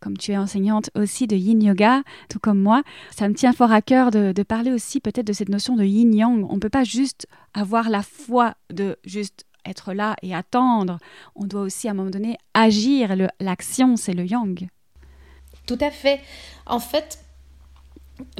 comme 0.00 0.16
tu 0.16 0.32
es 0.32 0.36
enseignante 0.36 0.90
aussi 0.94 1.26
de 1.26 1.36
yin 1.36 1.62
yoga, 1.62 2.02
tout 2.28 2.38
comme 2.38 2.60
moi, 2.60 2.82
ça 3.14 3.28
me 3.28 3.34
tient 3.34 3.52
fort 3.52 3.72
à 3.72 3.82
cœur 3.82 4.10
de, 4.10 4.42
parler 4.42 4.72
aussi 4.72 5.00
peut-être 5.00 5.26
de 5.26 5.32
cette 5.32 5.48
notion 5.48 5.76
de 5.76 5.84
yin 5.84 6.14
yang. 6.14 6.46
On 6.48 6.54
ne 6.54 6.60
peut 6.60 6.68
pas 6.68 6.84
juste 6.84 7.26
avoir 7.54 7.90
la 7.90 8.02
foi 8.02 8.54
de 8.70 8.96
juste 9.04 9.44
être 9.64 9.92
là 9.92 10.16
et 10.22 10.34
attendre. 10.34 10.98
On 11.34 11.44
doit 11.44 11.62
aussi 11.62 11.88
à 11.88 11.90
un 11.90 11.94
moment 11.94 12.10
donné 12.10 12.38
agir. 12.54 13.14
L'action, 13.40 13.96
c'est 13.96 14.14
le 14.14 14.24
yang. 14.24 14.68
Tout 15.66 15.78
à 15.80 15.90
fait. 15.90 16.20
En 16.66 16.80
fait, 16.80 17.18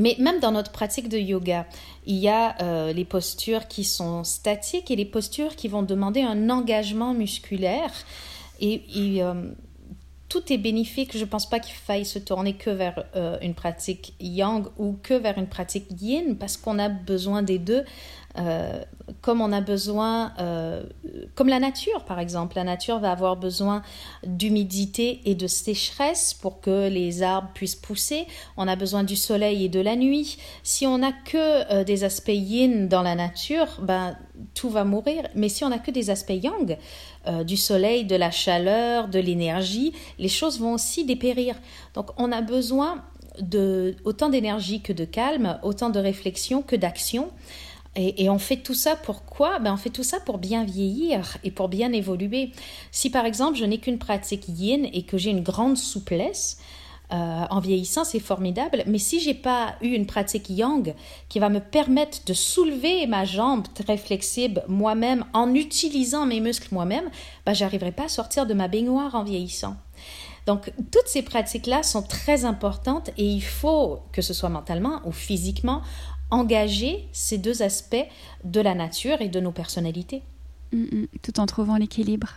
mais 0.00 0.16
même 0.18 0.40
dans 0.40 0.52
notre 0.52 0.73
pratique 0.73 1.08
de 1.08 1.18
yoga, 1.18 1.66
il 2.06 2.16
y 2.16 2.28
a 2.28 2.56
euh, 2.62 2.92
les 2.92 3.04
postures 3.04 3.68
qui 3.68 3.85
sont 3.85 4.25
statiques 4.25 4.90
et 4.90 4.97
les 4.97 5.04
postures 5.04 5.56
qui 5.56 5.68
vont 5.68 5.82
demander 5.82 6.23
un 6.23 6.50
engagement 6.50 7.14
musculaire. 7.14 7.92
Et, 8.61 8.82
euh, 9.23 9.50
tout 10.28 10.52
est 10.52 10.58
bénéfique. 10.58 11.16
Je 11.16 11.20
ne 11.20 11.25
pense 11.25 11.49
pas 11.49 11.58
qu'il 11.58 11.75
faille 11.75 12.04
se 12.04 12.18
tourner 12.18 12.52
que 12.52 12.68
vers 12.68 13.04
euh, 13.16 13.38
une 13.40 13.54
pratique 13.54 14.12
yang 14.20 14.66
ou 14.76 14.99
que 15.02 15.14
vers 15.14 15.38
une 15.38 15.47
pratique 15.47 15.87
yin 16.00 16.37
parce 16.37 16.58
qu'on 16.58 16.78
a 16.78 16.90
besoin 16.90 17.42
des 17.42 17.58
deux. 17.58 17.85
Euh, 18.37 18.82
comme 19.23 19.40
on 19.40 19.52
a 19.52 19.61
besoin, 19.61 20.32
euh, 20.38 20.82
comme 21.35 21.49
la 21.49 21.58
nature 21.58 22.04
par 22.04 22.18
exemple, 22.20 22.56
la 22.56 22.64
nature 22.64 22.99
va 22.99 23.11
avoir 23.11 23.37
besoin 23.37 23.82
d'humidité 24.25 25.23
et 25.25 25.35
de 25.35 25.47
sécheresse 25.47 26.35
pour 26.35 26.61
que 26.61 26.88
les 26.88 27.23
arbres 27.23 27.50
puissent 27.54 27.75
pousser. 27.75 28.26
On 28.56 28.68
a 28.68 28.76
besoin 28.76 29.02
du 29.02 29.16
soleil 29.16 29.64
et 29.64 29.68
de 29.68 29.80
la 29.80 29.97
nuit. 29.97 30.38
Si 30.62 30.87
on 30.87 30.99
n'a 30.99 31.12
que 31.12 31.82
des 31.85 32.04
aspects 32.04 32.28
yin 32.28 32.87
dans 32.87 33.02
la 33.02 33.14
nature, 33.14 33.66
ben 33.80 34.16
tout 34.54 34.68
va 34.68 34.85
mourir. 34.85 35.25
Mais 35.35 35.49
si 35.49 35.64
on 35.64 35.68
n'a 35.68 35.78
que 35.78 35.90
des 35.90 36.11
aspects 36.11 36.30
yang, 36.30 36.76
euh, 37.26 37.44
du 37.44 37.56
soleil, 37.56 38.04
de 38.04 38.16
la 38.16 38.30
chaleur, 38.30 39.08
de 39.08 39.18
l'énergie, 39.18 39.92
les 40.18 40.28
choses 40.28 40.61
vont 40.61 40.75
aussi 40.75 41.04
dépérir. 41.04 41.56
Donc 41.94 42.11
on 42.16 42.32
a 42.32 42.40
besoin 42.40 43.04
de 43.40 43.97
autant 44.04 44.28
d'énergie 44.28 44.80
que 44.80 44.92
de 44.92 45.04
calme, 45.04 45.58
autant 45.62 45.90
de 45.90 45.99
réflexion 45.99 46.62
que 46.62 46.76
d'action. 46.76 47.30
Et, 47.97 48.30
on 48.30 48.38
fait 48.38 48.59
tout 48.59 48.75
ça 48.75 48.95
pourquoi 48.95 49.59
ben 49.59 49.73
On 49.73 49.76
fait 49.76 49.90
tout 49.90 50.04
ça 50.04 50.21
pour 50.21 50.38
bien 50.38 50.64
vieillir 50.64 51.37
et 51.42 51.50
pour 51.50 51.68
bien 51.68 51.92
évoluer. 51.92 52.52
Si 52.92 53.11
par 53.11 53.26
exemple 53.26 53.59
je 53.59 53.64
n'ai 53.64 53.78
qu'une 53.78 53.99
pratique 53.99 54.45
yin 54.49 54.88
et 54.92 55.02
que 55.02 55.18
j'ai 55.18 55.30
une 55.30 55.42
grande 55.42 55.76
souplesse, 55.76 56.59
euh, 57.11 57.45
en 57.49 57.61
vieillissant, 57.61 58.04
c'est 58.04 58.21
formidable. 58.21 58.83
Mais 58.87 58.99
si 58.99 59.18
j'ai 59.18 59.33
pas 59.33 59.76
eu 59.80 59.88
une 59.88 60.04
pratique 60.04 60.50
yang 60.50 60.95
qui 61.28 61.38
va 61.38 61.49
me 61.49 61.61
permettre 61.61 62.18
de 62.26 62.35
soulever 62.35 63.07
ma 63.07 63.25
jambe 63.25 63.66
très 63.75 63.97
flexible 63.97 64.62
moi-même 64.68 65.25
en 65.33 65.54
utilisant 65.54 66.26
mes 66.26 66.40
muscles 66.40 66.68
moi-même, 66.71 67.11
bah, 67.47 67.54
j'arriverai 67.54 67.92
pas 67.92 68.04
à 68.04 68.09
sortir 68.09 68.47
de 68.47 68.52
ma 68.52 68.68
baignoire 68.68 69.14
en 69.14 69.25
vieillissant. 69.25 69.76
Donc, 70.47 70.73
toutes 70.92 71.09
ces 71.09 71.23
pratiques-là 71.23 71.83
sont 71.83 72.02
très 72.02 72.45
importantes 72.45 73.11
et 73.18 73.25
il 73.25 73.42
faut, 73.42 74.00
que 74.12 74.23
ce 74.23 74.33
soit 74.33 74.49
mentalement 74.49 75.00
ou 75.04 75.12
physiquement, 75.12 75.83
engager 76.30 77.08
ces 77.12 77.38
deux 77.38 77.62
aspects 77.62 78.06
de 78.44 78.61
la 78.61 78.75
nature 78.75 79.20
et 79.20 79.28
de 79.28 79.40
nos 79.40 79.52
personnalités. 79.52 80.23
Mm, 80.73 80.82
mm. 80.82 81.06
tout 81.23 81.40
en 81.40 81.47
trouvant 81.47 81.76
l'équilibre. 81.76 82.28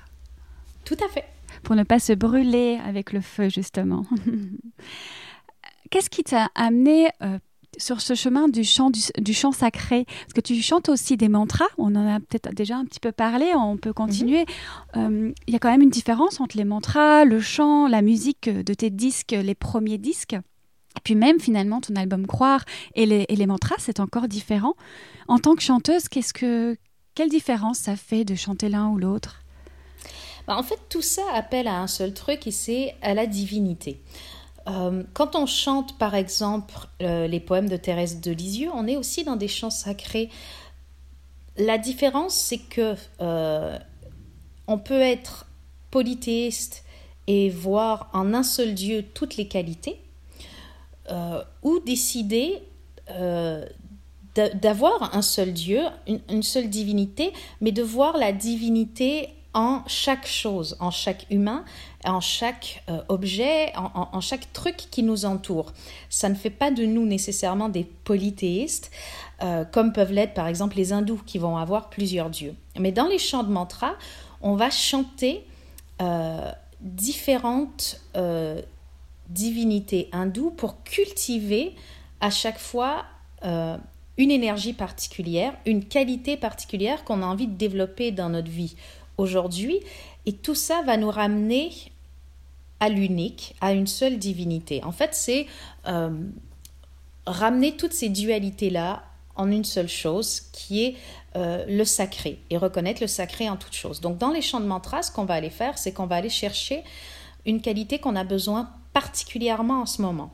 Tout 0.86 0.98
à 1.06 1.10
fait 1.10 1.26
pour 1.64 1.76
ne 1.76 1.84
pas 1.84 2.00
se 2.00 2.14
brûler 2.14 2.80
avec 2.86 3.14
le 3.14 3.22
feu, 3.22 3.50
justement. 3.50 4.06
Qu'est-ce 5.90 6.10
qui 6.10 6.24
t'a 6.24 6.50
amené 6.56 7.10
euh, 7.22 7.38
sur 7.78 8.02
ce 8.02 8.16
chemin 8.16 8.48
du 8.48 8.64
chant, 8.64 8.90
du, 8.90 9.34
chant 9.34 9.52
sacré? 9.52 10.06
Parce 10.06 10.34
que 10.34 10.42
tu 10.42 10.62
chantes 10.62 10.90
aussi 10.90 11.18
des 11.18 11.28
mantras, 11.28 11.68
on 11.78 11.96
en 11.96 12.08
a 12.08 12.20
peut-être 12.20 12.54
déjà 12.54 12.78
un 12.78 12.86
petit 12.86 13.00
peu 13.00 13.12
parlé, 13.12 13.52
on 13.56 13.78
peut 13.78 13.94
continuer. 13.94 14.46
Mhm. 14.96 15.28
Euh, 15.28 15.34
il 15.48 15.54
y 15.54 15.56
a 15.56 15.60
quand 15.60 15.72
même 15.72 15.82
une 15.82 15.90
différence 15.90 16.40
entre 16.40 16.58
les 16.58 16.66
mantras, 16.66 17.26
le 17.26 17.42
chant, 17.42 17.88
la 17.88 18.02
musique 18.02 18.50
de 18.50 18.74
tes 18.74 18.90
disques, 18.90 19.36
les 19.38 19.56
premiers 19.56 19.98
disques. 19.98 20.38
Puis 21.04 21.16
même 21.16 21.40
finalement 21.40 21.82
ton 21.82 21.96
album 21.96 22.28
Croire 22.28 22.64
et 22.96 23.06
les, 23.06 23.26
et 23.28 23.46
mantras, 23.46 23.76
c'est 23.80 24.00
encore 24.00 24.28
différent. 24.28 24.76
En 25.28 25.40
tant 25.40 25.56
que 25.56 25.62
chanteuse, 25.62 26.08
qu'est-ce 26.08 26.34
que, 26.34 26.78
quelle 27.16 27.30
différence 27.30 27.80
ça 27.80 27.96
fait 27.96 28.26
de 28.26 28.36
chanter 28.36 28.70
l'un 28.70 28.90
ou 28.90 28.98
l'autre? 28.98 29.42
Bah, 30.48 30.58
en 30.58 30.64
fait, 30.64 30.80
tout 30.90 31.02
ça 31.02 31.24
appelle 31.34 31.68
à 31.68 31.80
un 31.80 31.88
seul 31.88 32.14
truc 32.14 32.48
et 32.48 32.52
c'est 32.52 32.96
à 33.02 33.14
la 33.14 33.26
divinité. 33.26 34.02
Euh, 34.68 35.04
quand 35.14 35.36
on 35.36 35.46
chante, 35.46 35.98
par 35.98 36.16
exemple, 36.16 36.74
euh, 37.02 37.28
les 37.28 37.40
poèmes 37.40 37.70
de 37.70 37.78
Thérèse 37.78 38.22
de 38.22 38.32
Lisieux, 38.32 38.70
on 38.74 38.88
est 38.88 38.98
aussi 38.98 39.24
dans 39.24 39.36
des 39.36 39.48
chants 39.48 39.72
sacrés. 39.72 40.30
La 41.58 41.78
différence, 41.78 42.36
c'est 42.36 42.58
que 42.60 42.96
euh, 43.22 43.78
on 44.68 44.78
peut 44.78 45.02
être 45.02 45.48
polythéiste 45.90 46.84
et 47.28 47.50
voir 47.50 48.10
en 48.14 48.34
un 48.34 48.44
seul 48.44 48.74
Dieu 48.74 49.04
toutes 49.14 49.38
les 49.38 49.48
qualités, 49.48 50.00
ou 51.64 51.80
décider 51.80 52.62
d'avoir 54.36 55.16
un 55.16 55.22
seul 55.22 55.54
Dieu, 55.54 55.82
une, 56.08 56.44
seule 56.44 56.70
divinité, 56.70 57.34
mais 57.60 57.72
de 57.72 57.84
voir 57.84 58.18
la 58.18 58.32
divinité 58.32 59.30
en 59.54 59.84
chaque 59.88 60.26
chose, 60.26 60.78
en 60.80 60.92
chaque 60.92 61.26
humain, 61.30 61.66
en 62.06 62.22
chaque 62.22 62.84
euh, 62.90 63.02
objet, 63.10 63.74
en, 63.76 64.22
chaque 64.22 64.52
truc 64.54 64.78
qui 64.78 65.04
nous 65.04 65.26
entoure. 65.26 65.74
Ça 66.10 66.30
ne 66.30 66.36
fait 66.36 66.50
pas 66.50 66.72
de 66.72 66.86
nous 66.86 67.06
nécessairement 67.06 67.68
des 67.68 67.84
polythéistes, 67.84 68.92
euh, 69.44 69.66
comme 69.66 69.92
peuvent 69.92 70.14
l'être 70.14 70.34
par 70.34 70.48
exemple 70.48 70.78
les 70.78 70.94
hindous 70.94 71.22
qui 71.26 71.38
vont 71.38 71.58
avoir 71.58 71.90
plusieurs 71.90 72.30
dieux. 72.30 72.56
Mais 72.80 72.94
dans 72.94 73.08
les 73.08 73.20
chants 73.20 73.44
de 73.44 73.52
mantra, 73.52 73.96
on 74.42 74.56
va 74.56 74.70
chanter 74.70 75.46
euh, 76.02 76.50
différentes 76.80 78.00
divinités 79.34 80.10
hindoues 80.12 80.52
pour 80.52 80.84
cultiver 80.84 81.76
à 82.20 82.30
chaque 82.30 82.60
fois 82.60 83.06
une 84.18 84.32
énergie 84.32 84.74
particulière, 84.74 85.54
une 85.66 85.84
qualité 85.84 86.38
particulière 86.38 87.04
qu'on 87.04 87.24
a 87.24 87.26
envie 87.26 87.48
de 87.48 87.56
développer 87.56 88.12
dans 88.12 88.30
notre 88.30 88.52
vie 88.52 88.76
aujourd'hui. 89.18 89.80
Et 90.26 90.34
tout 90.34 90.56
ça 90.56 90.82
va 90.84 90.98
nous 90.98 91.10
ramener 91.10 91.72
à 92.80 92.90
l'unique, 92.90 93.56
à 93.62 93.74
une 93.74 93.88
seule 93.88 94.18
divinité. 94.18 94.84
En 94.84 94.92
fait, 94.92 95.14
c'est 95.14 95.48
euh, 95.88 96.10
ramener 97.26 97.78
toutes 97.78 97.94
ces 97.94 98.10
dualités-là 98.10 99.04
en 99.36 99.50
une 99.50 99.64
seule 99.64 99.88
chose, 99.88 100.42
qui 100.52 100.84
est 100.84 100.96
euh, 101.36 101.64
le 101.68 101.86
sacré, 101.86 102.40
et 102.50 102.58
reconnaître 102.58 103.02
le 103.02 103.08
sacré 103.08 103.50
en 103.50 103.56
toute 103.56 103.74
chose. 103.74 104.02
Donc, 104.02 104.18
dans 104.18 104.32
les 104.32 104.42
chants 104.42 104.60
de 104.60 104.66
mantras, 104.66 105.04
ce 105.04 105.12
qu'on 105.12 105.26
va 105.26 105.36
aller 105.36 105.50
faire, 105.50 105.78
c'est 105.78 105.94
qu'on 105.94 106.06
va 106.06 106.18
aller 106.18 106.30
chercher 106.30 106.84
une 107.46 107.62
qualité 107.62 108.00
qu'on 108.00 108.16
a 108.16 108.24
besoin 108.24 108.70
particulièrement 108.94 109.82
en 109.82 109.86
ce 109.86 110.02
moment. 110.02 110.34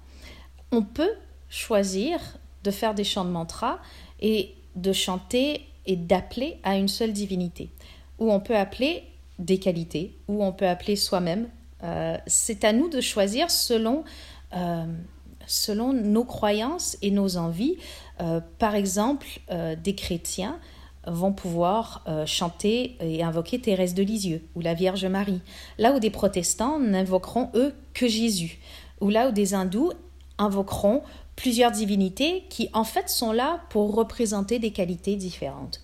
On 0.72 0.84
peut 0.84 1.14
choisir 1.50 2.20
de 2.64 2.72
faire 2.72 2.94
des 2.94 3.04
chants 3.04 3.26
de 3.26 3.30
mantras 3.30 3.80
et 4.20 4.56
de 4.76 4.92
chanter 4.92 5.62
et 5.86 5.96
d'appeler 5.96 6.60
à 6.64 6.78
une 6.78 6.90
seule 6.90 7.14
divinité 7.14 7.70
ou 8.20 8.32
on 8.32 8.40
peut 8.40 8.56
appeler 8.56 9.04
des 9.40 9.60
qualités, 9.60 10.18
ou 10.28 10.44
on 10.44 10.52
peut 10.52 10.68
appeler 10.68 10.96
soi-même. 10.96 11.48
Euh, 11.84 12.18
c'est 12.26 12.64
à 12.64 12.74
nous 12.74 12.90
de 12.90 13.02
choisir 13.02 13.52
selon, 13.52 14.04
euh, 14.56 14.86
nos 15.94 16.24
croyances 16.24 16.98
et 17.02 17.12
nos 17.12 17.38
envies. 17.38 17.78
Euh, 18.20 18.42
par 18.58 18.76
exemple, 18.76 19.28
des 19.50 19.96
chrétiens 19.96 20.60
vont 21.08 21.32
pouvoir 21.32 22.04
chanter 22.26 22.98
et 23.00 23.24
invoquer 23.24 23.60
Thérèse 23.60 23.94
de 23.94 24.04
Lisieux 24.04 24.44
ou 24.56 24.62
la 24.62 24.74
Vierge 24.74 25.06
Marie, 25.06 25.42
là 25.78 25.94
où 25.94 26.00
des 26.00 26.10
protestants 26.10 26.80
n'invoqueront 26.80 27.50
eux 27.56 27.74
que 27.94 28.08
Jésus, 28.08 28.60
ou 29.02 29.10
là 29.10 29.30
où 29.30 29.32
des 29.32 29.54
hindous 29.54 29.92
invoqueront 30.38 31.02
plusieurs 31.36 31.72
divinités 31.72 32.44
qui 32.50 32.70
en 32.74 32.84
fait 32.84 33.10
sont 33.10 33.32
là 33.32 33.62
pour 33.70 33.96
représenter 33.96 34.60
des 34.60 34.72
qualités 34.72 35.16
différentes. 35.16 35.82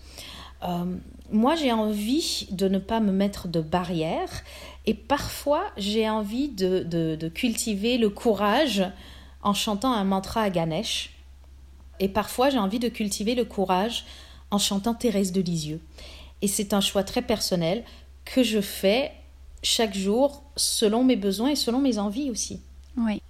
Moi, 1.31 1.55
j'ai 1.55 1.71
envie 1.71 2.47
de 2.51 2.67
ne 2.67 2.77
pas 2.77 2.99
me 2.99 3.11
mettre 3.11 3.47
de 3.47 3.59
barrières 3.59 4.43
et 4.85 4.93
parfois, 4.93 5.63
j'ai 5.77 6.09
envie 6.09 6.49
de, 6.49 7.27
cultiver 7.29 7.97
le 7.97 8.09
courage 8.09 8.83
en 9.41 9.53
chantant 9.53 9.93
un 9.93 10.03
mantra 10.03 10.41
à 10.41 10.49
Ganesh. 10.49 11.11
Et 11.99 12.09
parfois, 12.09 12.49
j'ai 12.49 12.59
envie 12.59 12.79
de 12.79 12.89
cultiver 12.89 13.35
le 13.35 13.45
courage 13.45 14.05
en 14.53 14.59
chantant 14.59 14.93
Thérèse 14.93 15.31
de 15.31 15.41
Lisieux. 15.41 15.81
Et 16.41 16.47
c'est 16.47 16.73
un 16.73 16.81
choix 16.81 17.03
très 17.03 17.23
personnel 17.23 17.83
que 18.23 18.43
je 18.43 18.61
fais 18.61 19.11
chaque 19.63 19.95
jour 19.95 20.43
selon 20.55 21.03
mes 21.03 21.15
besoins 21.15 21.49
et 21.49 21.55
selon 21.55 21.79
mes 21.79 21.97
envies 21.97 22.29
aussi. 22.29 22.61
Oui. 22.97 23.21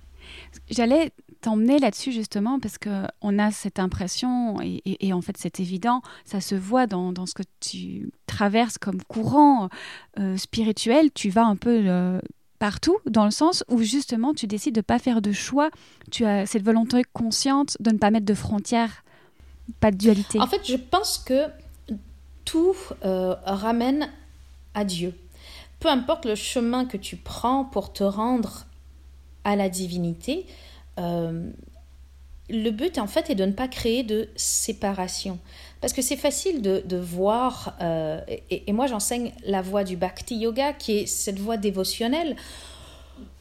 J'allais 0.70 1.12
t'emmener 1.40 1.80
là-dessus 1.80 2.12
justement 2.12 2.60
parce 2.60 2.78
que 2.78 3.06
on 3.22 3.40
a 3.40 3.52
cette 3.52 3.80
impression 3.80 4.58
et, 4.62 5.14
en 5.14 5.22
fait 5.22 5.38
c'est 5.38 5.60
évident, 5.60 6.02
ça 6.26 6.42
se 6.42 6.56
voit 6.56 6.88
dans, 6.88 7.26
ce 7.26 7.34
que 7.34 7.44
tu 7.60 8.12
traverses 8.28 8.78
comme 8.78 9.02
courant 9.04 9.70
euh, 10.20 10.38
spirituel. 10.38 11.10
Tu 11.14 11.30
vas 11.30 11.46
un 11.46 11.56
peu 11.56 11.84
euh, 11.86 12.20
partout 12.60 12.98
dans 13.06 13.26
le 13.26 13.32
sens 13.32 13.64
où 13.70 13.82
justement 13.82 14.34
tu 14.34 14.48
décides 14.48 14.76
de 14.76 14.82
pas 14.82 15.00
faire 15.00 15.22
de 15.22 15.32
choix. 15.32 15.70
Tu 16.12 16.26
as 16.26 16.46
cette 16.46 16.64
volonté 16.64 17.04
consciente 17.14 17.78
de 17.80 17.92
ne 17.92 17.98
pas 17.98 18.12
mettre 18.12 18.26
de 18.26 18.34
frontières, 18.34 19.03
pas 19.80 19.92
de 19.92 19.98
dualité. 19.98 20.40
En 20.40 20.48
fait, 20.48 20.66
je 20.66 20.76
pense 20.76 21.18
que 21.18 21.48
tout 22.46 22.76
euh, 23.04 23.36
ramène 23.46 24.10
à 24.74 24.84
Dieu. 24.84 25.18
Peu 25.80 25.90
importe 25.90 26.26
le 26.26 26.36
chemin 26.36 26.86
que 26.86 26.98
tu 26.98 27.16
prends 27.16 27.66
pour 27.66 27.94
te 27.94 28.04
rendre 28.04 28.66
à 29.44 29.56
la 29.56 29.70
divinité, 29.70 30.46
euh, 31.00 31.50
le 32.50 32.70
but 32.70 32.98
en 32.98 33.08
fait 33.08 33.30
est 33.30 33.36
de 33.36 33.46
ne 33.46 33.52
pas 33.52 33.68
créer 33.68 34.04
de 34.04 34.30
séparation. 34.36 35.40
Parce 35.82 35.92
que 35.92 36.02
c'est 36.02 36.18
facile 36.18 36.62
de, 36.62 36.98
voir, 36.98 37.76
euh, 37.82 38.22
et, 38.50 38.72
moi 38.72 38.88
j'enseigne 38.88 39.34
la 39.46 39.62
voie 39.62 39.84
du 39.84 39.98
bhakti 39.98 40.38
yoga, 40.38 40.72
qui 40.72 41.00
est 41.00 41.06
cette 41.06 41.40
voie 41.40 41.58
dévotionnelle, 41.58 42.38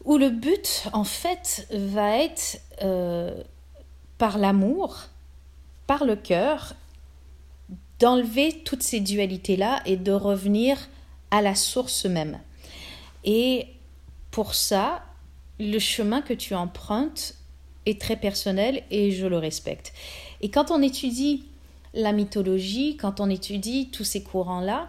où 0.05 0.19
le 0.19 0.31
but 0.31 0.89
en 0.93 1.05
fait 1.05 1.69
va 1.71 2.17
être 2.19 2.59
par 4.19 4.39
l'amour, 4.39 5.09
par 5.93 6.07
le 6.07 6.17
cœur, 6.17 6.73
d'enlever 7.99 8.63
toutes 8.65 8.83
ces 8.83 8.99
dualités-là 8.99 9.83
et 9.85 9.99
de 9.99 10.13
revenir 10.13 10.79
à 11.31 11.43
la 11.43 11.55
source 11.55 12.07
même. 12.07 12.39
Et 13.25 13.67
pour 14.31 14.55
ça, 14.55 15.03
le 15.61 15.79
chemin 15.79 16.23
que 16.23 16.33
tu 16.33 16.55
empruntes 16.55 17.35
est 17.85 18.01
très 18.01 18.17
personnel 18.17 18.85
et 18.91 19.11
je 19.11 19.27
le 19.27 19.37
respecte. 19.37 19.93
Et 20.41 20.51
quand 20.51 20.71
on 20.71 20.81
étudie 20.81 21.45
la 21.93 22.13
mythologie, 22.13 22.97
quand 22.97 23.21
on 23.21 23.29
étudie 23.29 23.91
tous 23.91 24.05
ces 24.05 24.23
courants-là, 24.23 24.89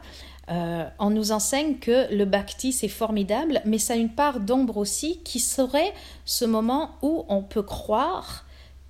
euh, 0.51 0.85
on 0.99 1.09
nous 1.09 1.33
enseigne 1.33 1.79
que 1.79 2.15
le 2.15 2.23
bhakti 2.23 2.71
c'est 2.71 2.87
formidable, 2.87 3.61
mais 3.65 3.77
ça 3.77 3.95
a 3.95 3.97
une 3.97 4.15
part 4.15 4.39
d'ombre 4.39 4.77
aussi 4.77 5.19
qui 5.25 5.41
serait 5.41 5.93
ce 6.23 6.45
moment 6.45 6.91
où 7.01 7.25
on 7.27 7.41
peut 7.41 7.61
croire 7.61 8.42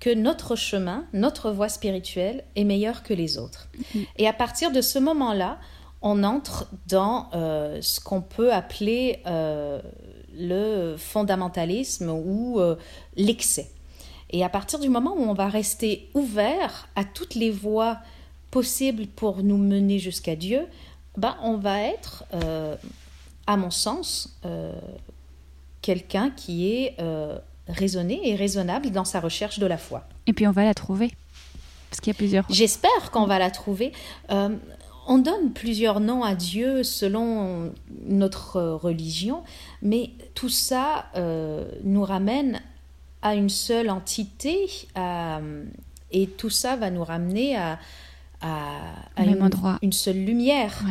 que 0.04 0.12
notre 0.12 0.54
chemin, 0.54 1.06
notre 1.14 1.50
voie 1.50 1.70
spirituelle 1.70 2.44
est 2.56 2.64
meilleure 2.64 3.02
que 3.02 3.14
les 3.14 3.38
autres. 3.38 3.68
Mm-hmm. 3.78 4.06
Et 4.18 4.28
à 4.28 4.34
partir 4.34 4.70
de 4.70 4.82
ce 4.82 4.98
moment-là, 4.98 5.58
on 6.02 6.24
entre 6.24 6.68
dans 6.86 7.30
euh, 7.32 7.80
ce 7.80 8.00
qu'on 8.00 8.20
peut 8.20 8.52
appeler 8.52 9.22
euh, 9.24 9.80
le 10.36 10.96
fondamentalisme 10.98 12.10
ou 12.10 12.60
euh, 12.60 12.76
l'excès. 13.16 13.70
Et 14.28 14.44
à 14.44 14.50
partir 14.50 14.78
du 14.78 14.90
moment 14.90 15.14
où 15.16 15.22
on 15.22 15.32
va 15.32 15.48
rester 15.48 16.10
ouvert 16.12 16.86
à 16.96 17.04
toutes 17.04 17.34
les 17.34 17.50
voies 17.50 17.96
possibles 18.50 19.06
pour 19.06 19.42
nous 19.42 19.56
mener 19.56 19.98
jusqu'à 19.98 20.36
Dieu, 20.36 20.66
ben, 21.16 21.34
on 21.42 21.56
va 21.56 21.80
être, 21.80 22.24
à 23.46 23.56
mon 23.56 23.70
sens, 23.70 24.38
quelqu'un 25.80 26.30
qui 26.30 26.74
est 26.74 26.96
raisonné 27.68 28.20
et 28.28 28.34
raisonnable 28.34 28.90
dans 28.90 29.04
sa 29.04 29.20
recherche 29.20 29.58
de 29.58 29.66
la 29.66 29.78
foi. 29.78 30.06
Et 30.26 30.32
puis 30.32 30.46
on 30.46 30.52
va 30.52 30.64
la 30.64 30.74
trouver. 30.74 31.12
Parce 31.90 32.00
qu'il 32.00 32.12
y 32.12 32.16
a 32.16 32.18
plusieurs. 32.18 32.44
J'espère 32.50 33.10
qu'on 33.12 33.26
va 33.26 33.38
la 33.38 33.50
trouver. 33.50 33.92
On 35.06 35.18
donne 35.18 35.52
plusieurs 35.52 36.00
noms 36.00 36.24
à 36.24 36.34
Dieu 36.34 36.82
selon 36.82 37.72
notre 38.06 38.62
religion, 38.62 39.42
mais 39.82 40.10
tout 40.34 40.48
ça 40.48 41.06
euh, 41.14 41.70
nous 41.84 42.02
ramène 42.02 42.62
à 43.20 43.34
une 43.34 43.50
seule 43.50 43.90
entité 43.90 44.66
et 46.10 46.26
tout 46.26 46.50
ça 46.50 46.76
va 46.76 46.90
nous 46.90 47.04
ramener 47.04 47.56
à, 47.56 47.78
une, 49.82 49.92
seule 49.92 50.24
lumière. 50.24 50.82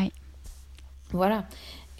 Voilà. 1.12 1.46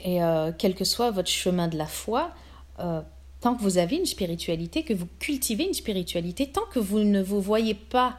Et 0.04 0.22
euh, 0.22 0.52
quel 0.58 0.76
que 0.76 0.84
soit 0.84 1.12
votre 1.12 1.30
chemin 1.30 1.68
de 1.68 1.78
la 1.78 1.86
foi, 1.86 2.32
euh, 2.80 3.02
tant 3.44 3.56
que 3.56 3.62
vous 3.62 3.78
avez 3.78 3.98
une 3.98 4.06
spiritualité, 4.06 4.84
que 4.84 4.94
vous 4.94 5.08
cultivez 5.20 5.66
une 5.66 5.74
spiritualité, 5.74 6.48
tant 6.48 6.64
que 6.72 6.80
vous 6.80 7.00
ne 7.00 7.22
vous 7.22 7.42
voyez 7.42 7.74
pas 7.74 8.16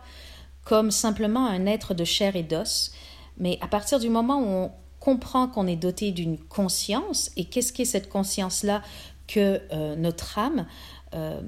comme 0.65 0.91
simplement 0.91 1.47
un 1.47 1.65
être 1.65 1.95
de 1.95 2.05
chair 2.05 2.37
et 2.37 2.43
d'os, 2.43 2.93
mais 3.39 3.57
à 3.63 3.67
partir 3.67 3.99
du 3.99 4.11
moment 4.11 4.39
où 4.41 4.47
on 4.47 4.73
comprend 5.01 5.49
qu'on 5.49 5.67
est 5.67 5.77
doté 5.77 6.13
d'une 6.13 6.37
conscience, 6.37 7.31
et 7.39 7.47
qu'est-ce 7.47 7.73
qu'est 7.73 7.87
cette 7.87 8.11
conscience-là 8.11 8.83
que 9.27 9.63
euh, 9.73 9.97
notre 9.97 10.39
âme 10.39 10.67
euh, 11.15 11.41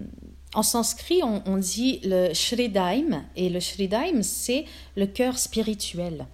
En 0.55 0.63
sanskrit, 0.63 1.21
on, 1.23 1.59
dit 1.59 2.01
le 2.03 2.33
Shridaim, 2.33 3.25
et 3.37 3.51
le 3.51 3.61
Shridaim, 3.61 4.23
c'est 4.23 4.65
le 4.97 5.07
cœur 5.07 5.37
spirituel. 5.37 6.27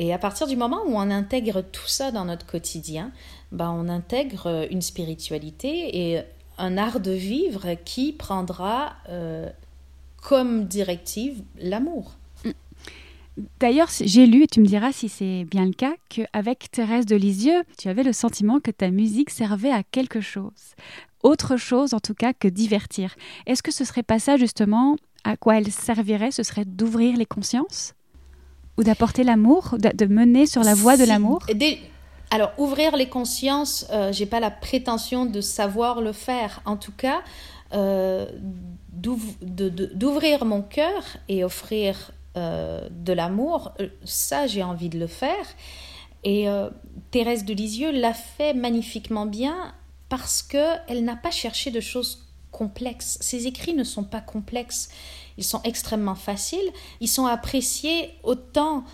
Et 0.00 0.14
à 0.14 0.18
partir 0.18 0.46
du 0.46 0.56
moment 0.56 0.80
où 0.86 0.94
on 0.94 1.10
intègre 1.10 1.60
tout 1.60 1.86
ça 1.86 2.10
dans 2.10 2.24
notre 2.24 2.46
quotidien, 2.46 3.12
ben 3.52 3.70
on 3.70 3.86
intègre 3.90 4.66
une 4.70 4.80
spiritualité 4.80 6.10
et 6.10 6.22
un 6.56 6.78
art 6.78 7.00
de 7.00 7.10
vivre 7.10 7.74
qui 7.84 8.14
prendra 8.14 8.94
euh, 9.10 9.50
comme 10.22 10.64
directive 10.64 11.42
l'amour. 11.58 12.12
D'ailleurs, 13.58 13.90
j'ai 14.00 14.24
lu, 14.24 14.44
et 14.44 14.46
tu 14.46 14.60
me 14.60 14.66
diras 14.66 14.90
si 14.90 15.10
c'est 15.10 15.44
bien 15.44 15.66
le 15.66 15.74
cas, 15.74 15.92
qu'avec 16.08 16.70
Thérèse 16.70 17.04
de 17.04 17.16
Lisieux, 17.16 17.62
tu 17.76 17.88
avais 17.88 18.02
le 18.02 18.14
sentiment 18.14 18.58
que 18.58 18.70
ta 18.70 18.90
musique 18.90 19.28
servait 19.28 19.70
à 19.70 19.82
quelque 19.82 20.22
chose. 20.22 20.74
Autre 21.22 21.58
chose, 21.58 21.92
en 21.92 22.00
tout 22.00 22.14
cas, 22.14 22.32
que 22.32 22.48
divertir. 22.48 23.14
Est-ce 23.46 23.62
que 23.62 23.70
ce 23.70 23.84
serait 23.84 24.02
pas 24.02 24.18
ça, 24.18 24.38
justement, 24.38 24.96
à 25.24 25.36
quoi 25.36 25.58
elle 25.58 25.70
servirait 25.70 26.30
Ce 26.30 26.42
serait 26.42 26.64
d'ouvrir 26.64 27.18
les 27.18 27.26
consciences? 27.26 27.94
Ou 28.80 28.84
d'apporter 28.84 29.24
l'amour 29.24 29.76
De 29.78 30.06
mener 30.06 30.46
sur 30.46 30.62
la 30.62 30.74
voie 30.74 30.96
de 30.96 31.04
l'amour 31.04 31.40
Alors, 32.30 32.52
ouvrir 32.56 32.96
les 32.96 33.08
consciences, 33.08 33.86
euh, 33.90 34.10
j'ai 34.12 34.26
pas 34.26 34.40
la 34.40 34.50
prétention 34.50 35.26
de 35.26 35.40
savoir 35.40 36.00
le 36.00 36.12
faire. 36.12 36.62
En 36.64 36.76
tout 36.76 36.92
cas, 36.92 37.20
euh, 37.72 38.26
d'ouvrir 38.92 40.44
mon 40.44 40.60
cœur 40.60 41.04
et 41.28 41.44
offrir 41.44 42.10
euh, 42.36 42.88
de 42.90 43.12
l'amour, 43.12 43.72
euh, 43.80 43.88
ça 44.04 44.48
j'ai 44.48 44.64
envie 44.64 44.88
de 44.88 44.98
le 44.98 45.06
faire. 45.06 45.46
Et 46.22 46.48
Thérèse 47.10 47.46
de 47.46 47.54
Lisieux 47.54 47.92
l'a 47.92 48.12
fait 48.12 48.52
magnifiquement 48.52 49.24
bien 49.24 49.72
parce 50.10 50.42
qu'elle 50.42 51.02
n'a 51.02 51.16
pas 51.16 51.30
cherché 51.30 51.70
de 51.70 51.80
choses 51.80 52.26
complexes. 52.50 53.16
Ses 53.22 53.46
écrits 53.46 53.72
ne 53.72 53.84
sont 53.84 54.04
pas 54.04 54.20
complexes, 54.20 54.90
ils 55.40 55.44
sont 55.44 55.60
extrêmement 55.64 56.14
faciles, 56.14 56.70
ils 57.00 57.08
sont 57.08 57.26
appréciés 57.26 58.10
autant 58.22 58.84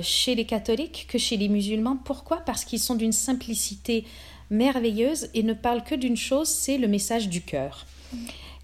chez 0.00 0.34
les 0.34 0.46
catholiques 0.46 1.06
que 1.10 1.18
chez 1.18 1.36
les 1.36 1.48
musulmans. 1.48 1.98
Pourquoi? 2.02 2.38
Parce 2.38 2.64
qu'ils 2.64 2.78
sont 2.78 2.94
d'une 2.94 3.12
simplicité 3.12 4.06
merveilleuse 4.50 5.28
et 5.34 5.42
ne 5.42 5.52
parlent 5.52 5.84
que 5.84 5.94
d'une 5.94 6.16
chose, 6.16 6.48
c'est 6.48 6.78
le 6.78 6.88
message 6.88 7.28
du 7.28 7.42
cœur. 7.42 7.84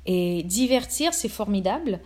Et 0.07 0.43
divertir, 0.45 1.15
c'est 1.15 1.29
formidable. 1.29 2.01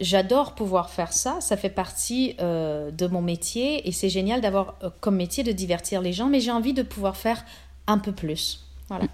J'adore 0.00 0.54
pouvoir 0.54 0.90
faire 0.90 1.12
ça, 1.12 1.40
ça 1.40 1.56
fait 1.56 1.68
partie 1.68 2.34
euh, 2.40 2.90
de 2.90 3.06
mon 3.06 3.22
métier 3.22 3.86
et 3.86 3.92
c'est 3.92 4.08
génial 4.08 4.40
d'avoir 4.40 4.74
euh, 4.82 4.90
comme 5.00 5.16
métier 5.16 5.44
de 5.44 5.52
divertir 5.52 6.02
les 6.02 6.12
gens, 6.12 6.28
mais 6.28 6.40
j'ai 6.40 6.50
envie 6.50 6.72
de 6.72 6.82
pouvoir 6.82 7.16
faire 7.16 7.44
un 7.86 7.98
peu 7.98 8.10
plus. 8.10 8.64
Voilà. 8.88 9.06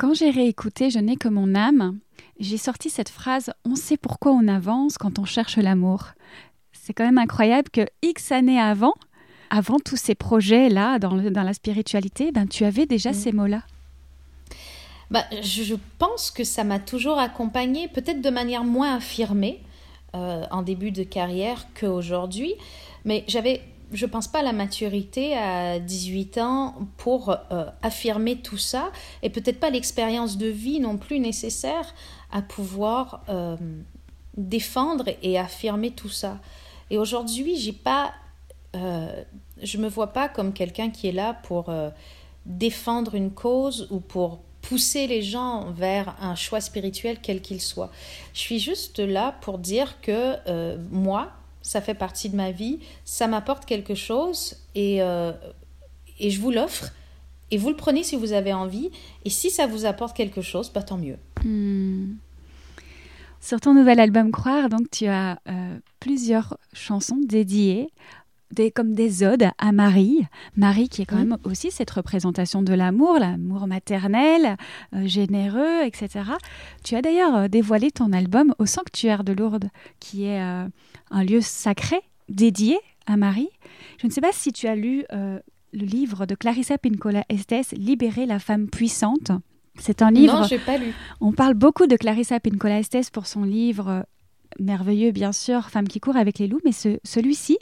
Quand 0.00 0.14
j'ai 0.14 0.30
réécouté 0.30 0.88
Je 0.88 0.98
n'ai 0.98 1.16
que 1.16 1.28
mon 1.28 1.54
âme, 1.54 1.98
j'ai 2.38 2.56
sorti 2.56 2.88
cette 2.88 3.10
phrase 3.10 3.50
On 3.66 3.76
sait 3.76 3.98
pourquoi 3.98 4.32
on 4.32 4.48
avance 4.48 4.96
quand 4.96 5.18
on 5.18 5.26
cherche 5.26 5.58
l'amour. 5.58 6.06
C'est 6.72 6.94
quand 6.94 7.04
même 7.04 7.18
incroyable 7.18 7.68
que 7.68 7.82
X 8.00 8.32
années 8.32 8.58
avant, 8.58 8.94
avant 9.50 9.78
tous 9.78 9.98
ces 9.98 10.14
projets-là 10.14 10.98
dans, 10.98 11.14
dans, 11.30 11.42
la 11.42 11.52
spiritualité, 11.52 12.32
ben, 12.32 12.48
tu 12.48 12.64
avais 12.64 12.86
déjà 12.86 13.10
mm. 13.10 13.14
ces 13.14 13.32
mots-là. 13.32 13.62
Bah, 15.10 15.24
je 15.42 15.74
pense 15.98 16.30
que 16.30 16.44
ça 16.44 16.64
m'a 16.64 16.78
toujours 16.78 17.18
accompagnée, 17.18 17.86
peut-être 17.86 18.22
de 18.22 18.30
manière 18.30 18.64
moins 18.64 18.96
affirmée, 18.96 19.60
euh, 20.14 20.46
en 20.50 20.62
début 20.62 20.92
de 20.92 21.02
carrière 21.02 21.66
qu'aujourd'hui. 21.78 22.54
Mais 23.04 23.22
j'avais, 23.28 23.60
je 23.92 24.06
pense 24.06 24.28
pas, 24.28 24.42
la 24.42 24.52
maturité 24.52 25.36
à 25.36 25.78
18 25.78 26.38
ans 26.38 26.74
pour 26.96 27.30
euh, 27.30 27.66
affirmer 27.82 28.36
tout 28.36 28.58
ça 28.58 28.92
et 29.22 29.30
peut-être 29.30 29.60
pas 29.60 29.70
l'expérience 29.70 30.38
de 30.38 30.46
vie 30.46 30.80
non 30.80 30.96
plus 30.96 31.20
nécessaire 31.20 31.94
à 32.30 32.42
pouvoir 32.42 33.22
euh, 33.28 33.56
défendre 34.36 35.06
et 35.22 35.38
affirmer 35.38 35.90
tout 35.90 36.08
ça. 36.08 36.38
Et 36.90 36.98
aujourd'hui, 36.98 37.56
j'ai 37.56 37.72
pas, 37.72 38.12
je 38.74 39.78
me 39.78 39.88
vois 39.88 40.08
pas 40.08 40.28
comme 40.28 40.52
quelqu'un 40.52 40.90
qui 40.90 41.06
est 41.06 41.12
là 41.12 41.34
pour 41.44 41.72
défendre 42.46 43.14
une 43.14 43.30
cause 43.30 43.86
ou 43.90 44.00
pour 44.00 44.40
pousser 44.62 45.06
les 45.06 45.22
gens 45.22 45.70
vers 45.72 46.14
un 46.20 46.34
choix 46.34 46.60
spirituel 46.60 47.18
quel 47.22 47.40
qu'il 47.40 47.60
soit. 47.60 47.90
Je 48.34 48.40
suis 48.40 48.58
juste 48.58 48.98
là 48.98 49.34
pour 49.40 49.58
dire 49.58 50.00
que 50.00 50.36
euh, 50.46 50.76
moi, 50.90 51.32
ça 51.62 51.80
fait 51.80 51.94
partie 51.94 52.30
de 52.30 52.36
ma 52.36 52.50
vie, 52.50 52.78
ça 53.04 53.26
m'apporte 53.26 53.64
quelque 53.64 53.94
chose 53.94 54.56
et, 54.74 55.02
euh, 55.02 55.32
et 56.18 56.30
je 56.30 56.40
vous 56.40 56.50
l'offre. 56.50 56.90
Et 57.50 57.58
vous 57.58 57.68
le 57.68 57.76
prenez 57.76 58.02
si 58.02 58.16
vous 58.16 58.32
avez 58.32 58.52
envie. 58.52 58.90
Et 59.24 59.30
si 59.30 59.50
ça 59.50 59.66
vous 59.66 59.84
apporte 59.84 60.16
quelque 60.16 60.40
chose, 60.40 60.70
bah, 60.72 60.82
tant 60.82 60.98
mieux. 60.98 61.16
Hmm. 61.44 62.14
Sur 63.40 63.60
ton 63.60 63.74
nouvel 63.74 63.98
album 64.00 64.30
Croire, 64.30 64.68
donc 64.68 64.90
tu 64.90 65.06
as 65.06 65.40
euh, 65.48 65.78
plusieurs 65.98 66.58
chansons 66.74 67.18
dédiées 67.26 67.88
des, 68.52 68.70
comme 68.70 68.92
des 68.92 69.24
odes 69.24 69.48
à 69.58 69.72
Marie. 69.72 70.26
Marie 70.56 70.88
qui 70.88 71.02
est 71.02 71.06
quand 71.06 71.16
même 71.16 71.38
aussi 71.44 71.70
cette 71.70 71.90
représentation 71.90 72.62
de 72.62 72.74
l'amour, 72.74 73.18
l'amour 73.18 73.66
maternel, 73.66 74.56
euh, 74.94 75.06
généreux, 75.06 75.84
etc. 75.84 76.30
Tu 76.84 76.96
as 76.96 77.02
d'ailleurs 77.02 77.48
dévoilé 77.48 77.90
ton 77.90 78.12
album 78.12 78.54
au 78.58 78.66
sanctuaire 78.66 79.24
de 79.24 79.32
Lourdes, 79.32 79.70
qui 80.00 80.24
est 80.24 80.42
un 81.10 81.24
lieu 81.24 81.40
sacré 81.40 82.00
dédié 82.28 82.78
à 83.06 83.16
Marie. 83.16 83.50
Je 84.00 84.06
ne 84.06 84.12
sais 84.12 84.20
pas 84.20 84.32
si 84.32 84.52
tu 84.52 84.66
as 84.66 84.76
lu 84.76 85.04
le 85.72 85.84
livre 85.84 86.26
de 86.26 86.34
Clarissa 86.34 86.78
Pincola 86.78 87.24
Estes, 87.28 87.72
Libérer 87.72 88.26
la 88.26 88.38
femme 88.38 88.68
puissante. 88.68 89.32
C'est 89.78 90.02
un 90.02 90.10
livre. 90.10 90.40
Non, 90.40 90.46
j'ai 90.46 90.58
pas 90.58 90.78
lu. 90.78 90.92
On 91.20 91.32
parle 91.32 91.54
beaucoup 91.54 91.86
de 91.86 91.96
Clarissa 91.96 92.40
Pincola 92.40 92.80
Estes 92.80 93.10
pour 93.10 93.26
son 93.26 93.44
livre 93.44 93.88
euh, 93.88 94.02
merveilleux, 94.58 95.12
bien 95.12 95.32
sûr, 95.32 95.70
Femme 95.70 95.88
qui 95.88 96.00
court 96.00 96.16
avec 96.16 96.38
les 96.38 96.48
loups, 96.48 96.60
mais 96.64 96.72
celui-ci 96.72 97.58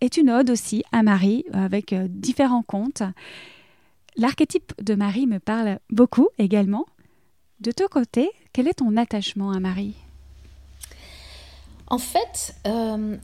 est 0.00 0.16
une 0.16 0.30
ode 0.30 0.50
aussi 0.50 0.84
à 0.92 1.02
Marie 1.02 1.44
avec 1.52 1.92
euh, 1.92 2.06
différents 2.08 2.62
contes. 2.62 3.02
L'archétype 4.16 4.74
de 4.80 4.94
Marie 4.94 5.26
me 5.26 5.38
parle 5.38 5.78
beaucoup 5.90 6.28
également. 6.38 6.86
De 7.60 7.72
ton 7.72 7.86
côté, 7.86 8.30
quel 8.52 8.68
est 8.68 8.74
ton 8.74 8.96
attachement 8.96 9.50
à 9.50 9.60
Marie? 9.60 9.94
En 11.88 11.98
fait, 11.98 12.54
euh, 12.66 13.16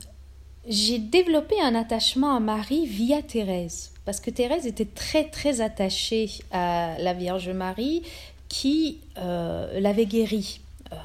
j'ai 0.66 0.98
développé 0.98 1.60
un 1.60 1.74
attachement 1.74 2.34
à 2.34 2.40
Marie 2.40 2.86
via 2.86 3.22
Thérèse, 3.22 3.92
parce 4.04 4.20
que 4.20 4.30
Thérèse 4.30 4.66
était 4.66 4.84
très 4.84 5.24
très 5.24 5.60
attachée 5.60 6.30
à 6.50 6.98
la 6.98 7.14
Vierge 7.14 7.48
Marie 7.48 8.02
qui 8.48 8.98
euh, 9.16 9.80
l'avait 9.80 10.06
guérie 10.06 10.60
euh, 10.92 10.96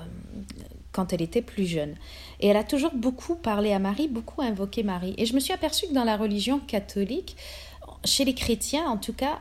quand 0.92 1.14
elle 1.14 1.22
était 1.22 1.42
plus 1.42 1.66
jeune. 1.66 1.96
Et 2.42 2.48
elle 2.48 2.58
a 2.58 2.64
toujours 2.64 2.94
beaucoup 2.94 3.36
parlé 3.36 3.72
à 3.72 3.80
Marie, 3.80 4.08
beaucoup 4.08 4.42
invoqué 4.42 4.84
Marie. 4.84 5.14
Et 5.18 5.26
je 5.26 5.34
me 5.34 5.40
suis 5.40 5.54
aperçue 5.54 5.88
que 5.88 5.94
dans 5.94 6.04
la 6.04 6.18
religion 6.18 6.60
catholique, 6.60 7.38
chez 8.04 8.26
les 8.26 8.34
chrétiens 8.34 8.86
en 8.86 8.98
tout 8.98 9.14
cas, 9.14 9.40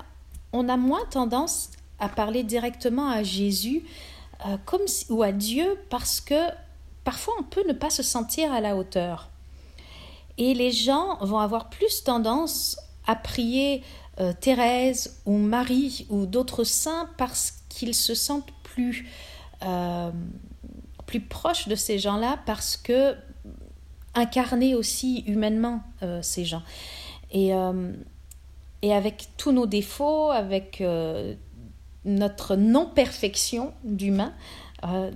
on 0.53 0.68
a 0.68 0.77
moins 0.77 1.05
tendance 1.11 1.70
à 1.98 2.09
parler 2.09 2.44
directement 2.44 3.09
à 3.09 3.22
Jésus 3.22 3.83
comme 4.66 4.83
ou 5.09 5.22
à 5.22 5.33
Dieu 5.33 5.79
parce 5.88 6.20
que 6.20 6.35
parfois 7.04 7.34
on 7.38 7.42
peut 7.42 7.64
ne 7.68 7.72
pas 7.72 7.90
se 7.90 8.02
sentir 8.02 8.52
à 8.52 8.60
la 8.60 8.76
hauteur. 8.76 9.30
Et 10.36 10.54
les 10.54 10.72
gens 10.72 11.18
vont 11.20 11.38
avoir 11.38 11.70
plus 11.70 12.02
tendance 12.02 12.76
à 13.06 13.14
prier 13.14 13.82
euh, 14.20 14.32
Thérèse 14.32 15.20
ou 15.26 15.36
Marie 15.36 16.06
ou 16.08 16.26
d'autres 16.26 16.64
saints 16.64 17.08
parce 17.16 17.54
qu'ils 17.68 17.94
se 17.94 18.14
sentent 18.14 18.52
plus, 18.62 19.08
euh, 19.64 20.10
plus 21.06 21.20
proches 21.20 21.68
de 21.68 21.74
ces 21.74 21.98
gens-là, 21.98 22.38
parce 22.46 22.76
que 22.76 23.14
incarner 24.14 24.74
aussi 24.74 25.24
humainement 25.26 25.82
euh, 26.02 26.22
ces 26.22 26.44
gens. 26.44 26.62
Et, 27.32 27.50
et 28.82 28.94
avec 28.94 29.30
tous 29.36 29.50
nos 29.50 29.66
défauts, 29.66 30.30
avec 30.30 30.80
notre 32.04 32.54
non-perfection 32.54 33.74
d'humain, 33.82 34.32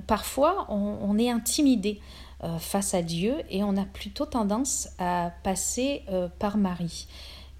parfois 0.06 0.66
on, 0.68 0.96
on, 1.02 1.18
est 1.18 1.30
intimidé. 1.30 2.00
Euh, 2.44 2.58
face 2.58 2.94
à 2.94 3.02
Dieu 3.02 3.34
et 3.50 3.64
on 3.64 3.76
a 3.76 3.84
plutôt 3.84 4.24
tendance 4.24 4.90
à 5.00 5.32
passer 5.42 6.02
euh, 6.08 6.28
par 6.38 6.56
Marie. 6.56 7.08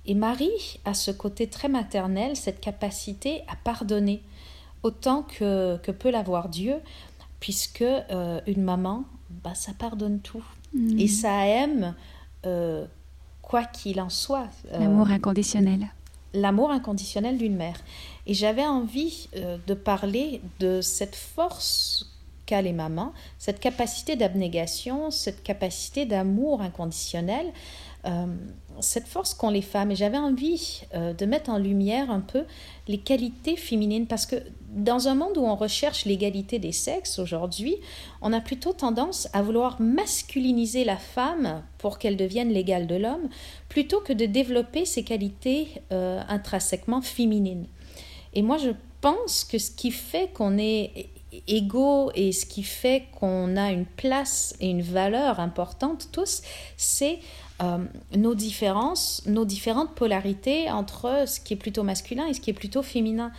Et 0.07 0.15
Marie 0.15 0.79
a 0.85 0.95
ce 0.95 1.11
côté 1.11 1.49
très 1.49 1.67
maternel, 1.67 2.37
cette 2.37 2.61
capacité 2.61 3.43
à 3.49 3.57
pardonner 3.57 4.23
autant 4.85 5.25
que, 5.25 5.79
que 5.79 5.91
peut 5.91 6.13
l'avoir 6.13 6.49
Dieu, 6.49 6.77
puisque 7.41 7.83
euh, 7.83 8.41
une 8.47 8.63
maman, 8.63 9.03
bah, 9.43 9.57
ça 9.57 9.73
pardonne 9.77 10.21
tout. 10.21 10.45
Mm. 10.73 11.01
Et 11.01 11.09
ça 11.09 11.45
aime 11.45 11.97
quoi 13.43 13.65
qu'il 13.65 14.01
en 14.01 14.11
soit. 14.11 14.47
L'amour 14.71 15.11
inconditionnel. 15.11 15.89
L'amour 16.35 16.71
inconditionnel 16.71 17.37
d'une 17.37 17.57
mère. 17.57 17.81
Et 18.29 18.35
j'avais 18.35 18.67
envie 18.67 19.29
de 19.35 19.75
parler 19.75 20.43
de 20.61 20.81
cette 20.81 21.17
force 21.17 22.07
qu'a 22.49 22.63
les 22.63 22.73
mamans, 22.73 23.13
cette 23.39 23.61
capacité 23.61 24.17
d'abnégation, 24.17 25.11
cette 25.11 25.43
capacité 25.43 26.07
d'amour 26.07 26.63
inconditionnel, 26.63 27.47
euh, 28.07 28.27
cette 28.81 29.07
force 29.07 29.35
qu'ont 29.35 29.51
les 29.51 29.63
femmes. 29.63 29.91
Et 29.91 29.97
j'avais 29.97 30.17
envie 30.17 30.83
euh, 30.95 31.13
de 31.13 31.27
mettre 31.27 31.51
en 31.51 31.59
lumière 31.59 32.11
un 32.11 32.21
peu 32.21 32.45
les 32.87 32.99
qualités 32.99 33.57
féminines, 33.57 34.07
parce 34.07 34.25
que 34.25 34.37
dans 34.71 35.09
un 35.09 35.15
monde 35.15 35.37
où 35.37 35.43
on 35.43 35.57
recherche 35.57 36.07
l'égalité 36.07 36.59
des 36.59 36.73
sexes 36.73 37.19
aujourd'hui, 37.19 37.77
on 38.23 38.33
a 38.33 38.41
plutôt 38.41 38.73
tendance 38.73 39.29
à 39.35 39.43
vouloir 39.43 39.79
masculiniser 39.81 40.85
la 40.85 40.97
femme 40.97 41.63
pour 41.77 41.99
qu'elle 41.99 42.17
devienne 42.17 42.49
l'égale 42.49 42.87
de 42.87 42.95
l'homme, 42.95 43.29
plutôt 43.69 44.01
que 44.01 44.15
de 44.15 44.25
développer 44.25 44.87
ses 44.87 45.05
qualités 45.05 45.69
euh, 45.93 46.23
intrinsèquement 46.29 47.03
féminines. 47.03 47.67
Et 48.35 48.43
moi, 48.43 48.59
je 48.59 48.71
pense 49.01 49.45
que 49.45 49.59
ce 49.59 49.71
qui 49.71 49.91
fait 49.91 50.31
qu'on 50.33 50.59
est 50.59 51.09
égaux 51.47 52.11
et 52.15 52.33
ce 52.33 52.47
qui 52.47 52.63
fait 52.63 53.05
qu'on 53.19 53.57
a 53.57 53.71
une 53.71 53.85
place 53.85 54.57
et 54.61 54.71
une 54.71 54.83
valeur 54.83 55.41
importante 55.41 56.09
tous, 56.13 56.43
c'est 56.77 57.19
euh, 57.63 57.79
nos 58.17 58.35
différences, 58.35 59.23
nos 59.27 59.45
différentes 59.45 59.95
polarités 59.95 60.71
entre 60.71 61.25
ce 61.27 61.41
qui 61.41 61.55
est 61.55 61.57
plutôt 61.57 61.83
masculin 61.83 62.27
et 62.27 62.35
ce 62.35 62.41
qui 62.41 62.51
est 62.51 62.55
plutôt 62.55 62.83
féminin. 62.83 63.33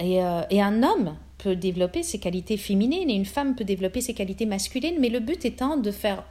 Euh, 0.00 0.42
et, 0.50 0.62
un 0.62 0.82
homme 0.82 1.16
peut 1.38 1.56
développer 1.56 2.02
ses 2.02 2.18
qualités 2.18 2.56
féminines 2.56 3.10
et 3.10 3.14
une 3.14 3.26
femme 3.26 3.54
peut 3.54 3.64
développer 3.64 4.00
ses 4.00 4.14
qualités 4.14 4.46
masculines, 4.46 4.96
mais 5.00 5.08
le 5.08 5.20
but 5.20 5.44
étant 5.44 5.76
de 5.76 5.90
faire 5.90 6.24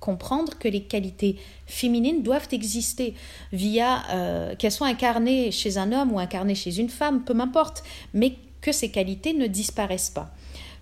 comprendre 0.00 0.58
que 0.58 0.68
les 0.68 0.82
qualités 0.82 1.36
féminines 1.66 2.22
doivent 2.22 2.48
exister 2.52 3.14
via 3.52 4.02
euh, 4.10 4.54
qu'elles 4.56 4.72
soient 4.72 4.86
incarnées 4.86 5.50
chez 5.50 5.78
un 5.78 5.92
homme 5.92 6.12
ou 6.12 6.18
incarnées 6.18 6.54
chez 6.54 6.78
une 6.78 6.88
femme, 6.88 7.24
peu 7.24 7.34
m'importe, 7.34 7.82
mais 8.14 8.34
que 8.60 8.72
ces 8.72 8.90
qualités 8.90 9.32
ne 9.34 9.46
disparaissent 9.46 10.10
pas 10.10 10.32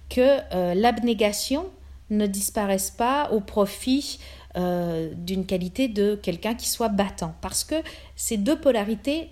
que 0.09 0.39
euh, 0.55 0.75
l'abnégation 0.75 1.67
ne 2.11 2.27
disparaisse 2.27 2.91
pas 2.91 3.31
au 3.33 3.41
profit 3.41 4.19
euh, 4.57 5.13
d'une 5.17 5.45
qualité 5.45 5.89
de 5.89 6.19
quelqu'un 6.23 6.55
qui 6.55 6.69
soit 6.69 6.89
battant, 6.89 7.35
parce 7.41 7.65
que 7.65 7.77
ces 8.15 8.37
deux 8.37 8.59
polarités 8.59 9.29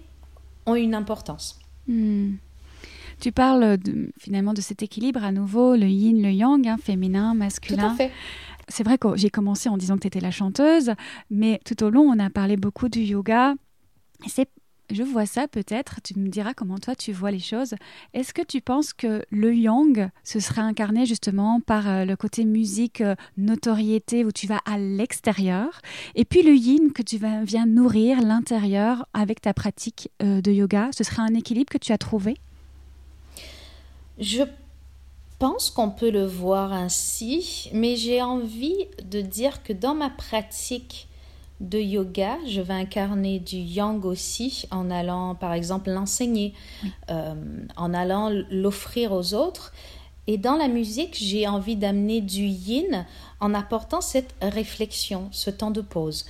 ont 0.66 0.74
une 0.74 0.94
importance. 0.94 1.58
Hmm. 1.86 2.32
Tu 3.20 3.30
parles 3.30 3.78
finalement 4.18 4.54
de 4.54 4.60
cet 4.60 4.82
équilibre 4.82 5.22
à 5.22 5.30
nouveau, 5.30 5.76
le 5.76 5.86
yin, 5.86 6.20
le 6.20 6.32
yang, 6.32 6.66
hein, 6.66 6.76
féminin, 6.82 7.34
masculin. 7.34 7.88
Tout 7.88 7.94
à 7.94 7.96
fait. 7.96 8.10
C'est 8.68 8.84
vrai 8.84 8.98
que 8.98 9.16
j'ai 9.16 9.30
commencé 9.30 9.68
en 9.68 9.76
disant 9.76 9.96
que 9.96 10.02
tu 10.02 10.06
étais 10.08 10.20
la 10.20 10.30
chanteuse, 10.30 10.92
mais 11.30 11.60
tout 11.64 11.82
au 11.82 11.90
long, 11.90 12.02
on 12.02 12.18
a 12.18 12.30
parlé 12.30 12.56
beaucoup 12.56 12.88
du 12.88 13.00
yoga. 13.00 13.54
C'est 14.26 14.48
je 14.90 15.02
vois 15.02 15.26
ça 15.26 15.48
peut-être, 15.48 16.00
tu 16.02 16.18
me 16.18 16.28
diras 16.28 16.52
comment 16.54 16.78
toi 16.78 16.94
tu 16.94 17.12
vois 17.12 17.30
les 17.30 17.38
choses. 17.38 17.74
Est-ce 18.12 18.34
que 18.34 18.42
tu 18.42 18.60
penses 18.60 18.92
que 18.92 19.24
le 19.30 19.54
yang, 19.54 20.10
ce 20.22 20.40
serait 20.40 20.60
incarné 20.60 21.06
justement 21.06 21.60
par 21.60 21.88
euh, 21.88 22.04
le 22.04 22.16
côté 22.16 22.44
musique, 22.44 23.00
euh, 23.00 23.14
notoriété, 23.36 24.24
où 24.24 24.32
tu 24.32 24.46
vas 24.46 24.60
à 24.66 24.78
l'extérieur, 24.78 25.80
et 26.14 26.24
puis 26.24 26.42
le 26.42 26.54
yin, 26.54 26.92
que 26.92 27.02
tu 27.02 27.18
viens 27.44 27.66
nourrir 27.66 28.20
l'intérieur 28.20 29.06
avec 29.14 29.40
ta 29.40 29.54
pratique 29.54 30.10
euh, 30.22 30.40
de 30.40 30.52
yoga, 30.52 30.90
ce 30.92 31.02
serait 31.02 31.22
un 31.22 31.34
équilibre 31.34 31.70
que 31.70 31.78
tu 31.78 31.92
as 31.92 31.98
trouvé? 31.98 32.36
Je 34.18 34.42
pense 35.38 35.70
qu'on 35.70 35.90
peut 35.90 36.10
le 36.10 36.24
voir 36.24 36.72
ainsi, 36.72 37.70
mais 37.72 37.96
j'ai 37.96 38.22
envie 38.22 38.86
de 39.04 39.20
dire 39.20 39.62
que 39.62 39.72
dans 39.72 39.94
ma 39.94 40.10
pratique, 40.10 41.08
de 41.60 41.78
yoga, 41.78 42.36
je 42.46 42.60
vais 42.60 42.74
incarner 42.74 43.38
du 43.38 43.56
yang 43.56 44.04
aussi 44.04 44.66
en 44.70 44.90
allant, 44.90 45.34
par 45.34 45.52
exemple, 45.52 45.90
l'enseigner, 45.90 46.52
euh, 47.10 47.34
en 47.76 47.94
allant 47.94 48.30
l'offrir 48.50 49.12
aux 49.12 49.34
autres. 49.34 49.72
Et 50.26 50.38
dans 50.38 50.56
la 50.56 50.68
musique, 50.68 51.16
j'ai 51.18 51.46
envie 51.46 51.76
d'amener 51.76 52.20
du 52.20 52.44
yin 52.44 53.06
en 53.40 53.54
apportant 53.54 54.00
cette 54.00 54.34
réflexion, 54.40 55.28
ce 55.32 55.50
temps 55.50 55.70
de 55.70 55.80
pause. 55.80 56.24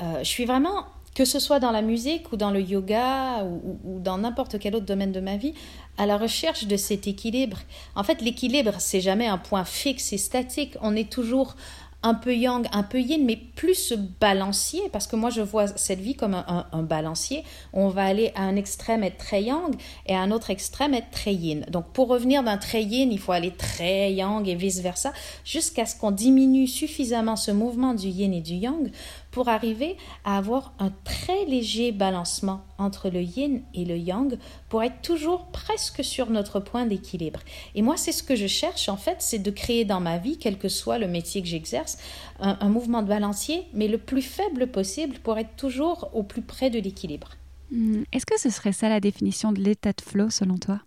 Euh, 0.00 0.18
je 0.20 0.28
suis 0.28 0.44
vraiment, 0.44 0.84
que 1.14 1.24
ce 1.24 1.38
soit 1.38 1.58
dans 1.58 1.72
la 1.72 1.82
musique 1.82 2.32
ou 2.32 2.36
dans 2.36 2.50
le 2.50 2.60
yoga 2.60 3.44
ou, 3.44 3.98
dans 3.98 4.18
n'importe 4.18 4.58
quel 4.58 4.76
autre 4.76 4.86
domaine 4.86 5.12
de 5.12 5.20
ma 5.20 5.36
vie, 5.36 5.54
à 5.98 6.06
la 6.06 6.16
recherche 6.16 6.66
de 6.66 6.76
cet 6.76 7.06
équilibre. 7.06 7.58
En 7.94 8.04
fait, 8.04 8.22
l'équilibre, 8.22 8.74
c'est 8.78 9.00
jamais 9.00 9.26
un 9.26 9.38
point 9.38 9.64
fixe 9.64 10.12
et 10.12 10.18
statique. 10.18 10.76
On 10.82 10.94
est 10.96 11.10
toujours 11.10 11.56
un 12.02 12.14
peu 12.14 12.34
yang, 12.34 12.66
un 12.72 12.82
peu 12.82 12.98
yin, 12.98 13.24
mais 13.24 13.36
plus 13.36 13.92
balancier, 14.20 14.80
parce 14.90 15.06
que 15.06 15.16
moi 15.16 15.28
je 15.30 15.42
vois 15.42 15.66
cette 15.66 16.00
vie 16.00 16.14
comme 16.14 16.34
un, 16.34 16.82
balancier. 16.82 17.44
On 17.72 17.88
va 17.88 18.04
aller 18.04 18.32
à 18.34 18.42
un 18.42 18.56
extrême 18.56 19.04
être 19.04 19.18
très 19.18 19.42
yang 19.42 19.74
et 20.06 20.14
à 20.14 20.20
un 20.20 20.30
autre 20.30 20.50
extrême 20.50 20.94
être 20.94 21.10
très 21.10 21.34
yin. 21.34 21.66
Donc 21.68 21.92
pour 21.92 22.08
revenir 22.08 22.42
d'un 22.42 22.56
très 22.56 22.82
yin, 22.82 23.12
il 23.12 23.18
faut 23.18 23.32
aller 23.32 23.50
très 23.50 24.12
yang 24.12 24.48
et 24.48 24.54
vice-versa, 24.54 25.12
jusqu'à 25.44 25.84
ce 25.84 25.94
qu'on 25.94 26.10
diminue 26.10 26.66
suffisamment 26.66 27.36
ce 27.36 27.50
mouvement 27.50 27.92
du 27.92 28.08
yin 28.08 28.32
et 28.32 28.40
du 28.40 28.54
yang 28.54 28.90
pour 29.30 29.48
arriver 29.48 29.96
à 30.24 30.36
avoir 30.36 30.72
un 30.78 30.90
très 31.04 31.44
léger 31.44 31.92
balancement 31.92 32.64
entre 32.78 33.10
le 33.10 33.22
yin 33.22 33.62
et 33.74 33.84
le 33.84 33.96
yang 33.96 34.38
pour 34.68 34.82
être 34.82 35.02
toujours 35.02 35.46
presque 35.46 36.02
sur 36.02 36.30
notre 36.30 36.60
point 36.60 36.86
d'équilibre. 36.86 37.40
Et 37.74 37.82
moi, 37.82 37.96
c'est 37.96 38.12
ce 38.12 38.22
que 38.22 38.36
je 38.36 38.46
cherche 38.46 38.88
en 38.88 38.96
fait, 38.96 39.16
c'est 39.20 39.38
de 39.38 39.50
créer 39.50 39.84
dans 39.84 40.00
ma 40.00 40.18
vie, 40.18 40.38
quel 40.38 40.58
que 40.58 40.68
soit 40.68 40.98
le 40.98 41.08
métier 41.08 41.42
que 41.42 41.48
j'exerce, 41.48 41.98
un, 42.40 42.68
mouvement 42.68 43.02
de 43.02 43.08
balancier, 43.08 43.66
mais 43.74 43.88
le 43.88 43.98
plus 43.98 44.22
faible 44.22 44.68
possible 44.68 45.16
pour 45.18 45.38
être 45.38 45.56
toujours 45.56 46.10
au 46.14 46.22
plus 46.22 46.42
près 46.42 46.70
de 46.70 46.78
l'équilibre. 46.78 47.30
Hmm. 47.70 48.02
Est-ce 48.12 48.26
que 48.26 48.40
ce 48.40 48.50
serait 48.50 48.72
ça 48.72 48.88
la 48.88 49.00
définition 49.00 49.52
de 49.52 49.60
l'état 49.60 49.92
de 49.92 50.00
flow 50.00 50.30
selon 50.30 50.56
toi? 50.56 50.80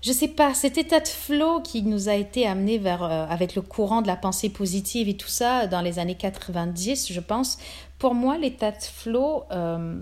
Je 0.00 0.12
sais 0.12 0.28
pas, 0.28 0.54
cet 0.54 0.78
état 0.78 1.00
de 1.00 1.08
flow 1.08 1.60
qui 1.60 1.82
nous 1.82 2.08
a 2.08 2.14
été 2.14 2.46
amené 2.46 2.78
vers, 2.78 3.02
euh, 3.02 3.26
avec 3.28 3.56
le 3.56 3.62
courant 3.62 4.00
de 4.00 4.06
la 4.06 4.16
pensée 4.16 4.48
positive 4.48 5.08
et 5.08 5.16
tout 5.16 5.28
ça 5.28 5.66
dans 5.66 5.80
les 5.80 5.98
années 5.98 6.14
90, 6.14 7.12
je 7.12 7.20
pense, 7.20 7.58
pour 7.98 8.14
moi, 8.14 8.38
l'état 8.38 8.70
de 8.70 8.82
flow, 8.82 9.42
euh, 9.50 10.00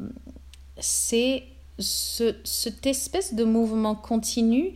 c'est 0.79 1.45
ce, 1.79 2.35
cette 2.45 2.87
espèce 2.87 3.35
de 3.35 3.45
mouvement 3.45 3.95
continu 3.95 4.75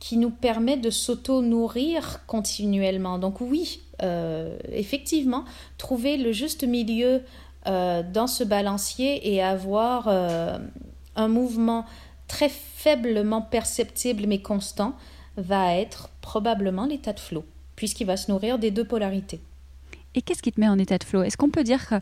qui 0.00 0.16
nous 0.16 0.30
permet 0.30 0.76
de 0.76 0.90
s'auto-nourrir 0.90 2.20
continuellement. 2.26 3.18
Donc 3.18 3.40
oui, 3.40 3.80
euh, 4.02 4.56
effectivement, 4.72 5.44
trouver 5.76 6.16
le 6.16 6.32
juste 6.32 6.64
milieu 6.64 7.22
dans 7.66 8.26
ce 8.26 8.44
balancier 8.44 9.34
et 9.34 9.42
avoir 9.42 10.08
un 10.08 11.28
mouvement 11.28 11.84
très 12.28 12.48
faiblement 12.48 13.42
perceptible 13.42 14.26
mais 14.26 14.40
constant, 14.40 14.94
va 15.36 15.74
être 15.74 16.10
probablement 16.20 16.86
l'état 16.86 17.12
de 17.12 17.20
flow, 17.20 17.44
puisqu'il 17.76 18.06
va 18.06 18.16
se 18.16 18.30
nourrir 18.30 18.58
des 18.58 18.70
deux 18.70 18.84
polarités. 18.84 19.40
Et 20.14 20.22
qu'est-ce 20.22 20.42
qui 20.42 20.52
te 20.52 20.60
met 20.60 20.68
en 20.68 20.78
état 20.78 20.98
de 20.98 21.04
flow? 21.04 21.22
Est-ce 21.22 21.36
qu'on 21.36 21.50
peut 21.50 21.64
dire 21.64 21.88
que 21.88 21.96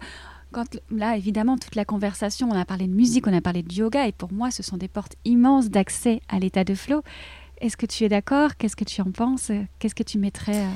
quand 0.52 0.78
là, 0.90 1.16
évidemment, 1.16 1.58
toute 1.58 1.74
la 1.74 1.84
conversation, 1.84 2.48
on 2.50 2.54
a 2.54 2.64
parlé 2.64 2.86
de 2.86 2.92
musique, 2.92 3.26
on 3.26 3.36
a 3.36 3.40
parlé 3.40 3.62
de 3.62 3.72
yoga, 3.72 4.06
et 4.06 4.12
pour 4.12 4.32
moi, 4.32 4.50
ce 4.50 4.62
sont 4.62 4.76
des 4.76 4.88
portes 4.88 5.16
immenses 5.24 5.68
d'accès 5.68 6.22
à 6.28 6.38
l'état 6.38 6.64
de 6.64 6.74
flow. 6.74 7.02
Est-ce 7.60 7.76
que 7.76 7.86
tu 7.86 8.04
es 8.04 8.08
d'accord? 8.08 8.56
Qu'est-ce 8.56 8.76
que 8.76 8.84
tu 8.84 9.00
en 9.00 9.10
penses? 9.10 9.50
Qu'est-ce 9.78 9.94
que 9.94 10.02
tu 10.02 10.18
mettrais 10.18 10.64
euh? 10.64 10.70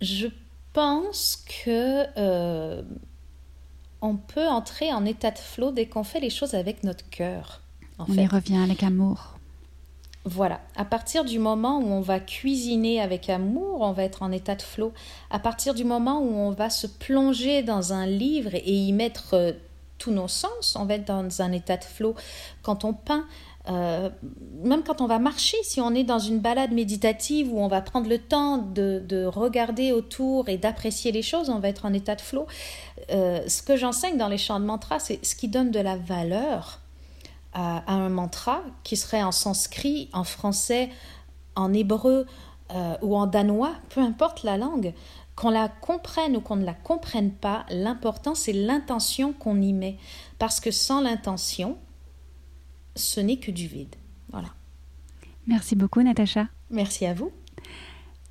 Je 0.00 0.26
pense 0.72 1.44
que 1.64 2.04
euh, 2.18 2.82
on 4.00 4.16
peut 4.16 4.46
entrer 4.46 4.92
en 4.92 5.04
état 5.04 5.30
de 5.30 5.38
flow 5.38 5.72
dès 5.72 5.86
qu'on 5.86 6.04
fait 6.04 6.20
les 6.20 6.30
choses 6.30 6.54
avec 6.54 6.84
notre 6.84 7.08
cœur. 7.10 7.60
On 7.98 8.12
y 8.12 8.26
revient 8.26 8.58
avec 8.58 8.82
amour. 8.82 9.34
Voilà, 10.26 10.60
à 10.74 10.86
partir 10.86 11.24
du 11.24 11.38
moment 11.38 11.78
où 11.80 11.86
on 11.86 12.00
va 12.00 12.18
cuisiner 12.18 13.00
avec 13.00 13.28
amour, 13.28 13.82
on 13.82 13.92
va 13.92 14.04
être 14.04 14.22
en 14.22 14.32
état 14.32 14.54
de 14.54 14.62
flot. 14.62 14.92
À 15.30 15.38
partir 15.38 15.74
du 15.74 15.84
moment 15.84 16.20
où 16.20 16.34
on 16.34 16.50
va 16.50 16.70
se 16.70 16.86
plonger 16.86 17.62
dans 17.62 17.92
un 17.92 18.06
livre 18.06 18.54
et 18.54 18.72
y 18.72 18.92
mettre 18.94 19.34
euh, 19.34 19.52
tous 19.98 20.12
nos 20.12 20.28
sens, 20.28 20.76
on 20.80 20.86
va 20.86 20.94
être 20.94 21.04
dans 21.04 21.42
un 21.42 21.52
état 21.52 21.76
de 21.76 21.84
flot. 21.84 22.14
Quand 22.62 22.86
on 22.86 22.94
peint, 22.94 23.26
euh, 23.68 24.08
même 24.62 24.82
quand 24.82 25.02
on 25.02 25.06
va 25.06 25.18
marcher, 25.18 25.58
si 25.62 25.82
on 25.82 25.94
est 25.94 26.04
dans 26.04 26.18
une 26.18 26.38
balade 26.38 26.72
méditative 26.72 27.52
où 27.52 27.60
on 27.60 27.68
va 27.68 27.82
prendre 27.82 28.08
le 28.08 28.18
temps 28.18 28.56
de, 28.56 29.26
regarder 29.26 29.92
autour 29.92 30.48
et 30.48 30.56
d'apprécier 30.56 31.12
les 31.12 31.22
choses, 31.22 31.50
on 31.50 31.58
va 31.58 31.68
être 31.68 31.84
en 31.84 31.92
état 31.92 32.14
de 32.14 32.22
flot. 32.22 32.46
Euh, 33.10 33.40
ce 33.46 33.62
que 33.62 33.76
j'enseigne 33.76 34.16
dans 34.16 34.28
les 34.28 34.38
chants 34.38 34.58
de 34.58 34.64
mantra, 34.64 34.98
c'est 34.98 35.24
ce 35.24 35.34
qui 35.34 35.48
donne 35.48 35.70
de 35.70 35.80
la 35.80 35.96
valeur 35.96 36.80
à, 37.54 37.92
un 37.92 38.08
mantra 38.08 38.62
qui 38.82 38.96
serait 38.96 39.22
en 39.22 39.32
sanskrit, 39.32 40.10
en 40.12 40.24
français, 40.24 40.90
en 41.54 41.72
hébreu 41.72 42.26
euh, 42.72 42.96
ou 43.02 43.16
en 43.16 43.26
danois, 43.26 43.74
peu 43.90 44.00
importe 44.00 44.42
la 44.42 44.56
langue, 44.56 44.92
qu'on 45.36 45.50
la 45.50 45.68
comprenne 45.68 46.36
ou 46.36 46.40
qu'on 46.40 46.56
ne 46.56 46.64
la 46.64 46.74
comprenne 46.74 47.32
pas, 47.32 47.64
l'important 47.70 48.34
c'est 48.34 48.52
l'intention 48.52 49.32
qu'on 49.32 49.60
y 49.60 49.72
met. 49.72 49.98
Parce 50.38 50.60
que 50.60 50.70
sans 50.70 51.00
l'intention, 51.00 51.78
ce 52.96 53.20
n'est 53.20 53.38
que 53.38 53.50
du 53.50 53.66
vide. 53.66 53.94
Voilà. 54.30 54.48
Merci 55.46 55.76
beaucoup, 55.76 56.02
Natacha. 56.02 56.48
Merci 56.70 57.06
à 57.06 57.14
vous. 57.14 57.30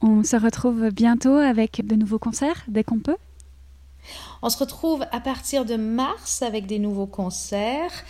On 0.01 0.23
se 0.23 0.35
retrouve 0.35 0.89
bientôt 0.89 1.35
avec 1.35 1.85
de 1.85 1.95
nouveaux 1.95 2.19
concerts 2.19 2.63
dès 2.67 2.83
qu'on 2.83 2.99
peut? 2.99 3.17
On 4.41 4.49
se 4.49 4.57
retrouve 4.57 5.05
à 5.11 5.21
partir 5.21 5.63
de 5.63 5.75
mars 5.75 6.41
avec 6.41 6.65
des 6.65 6.79
nouveaux 6.79 7.07
concerts 7.07 8.03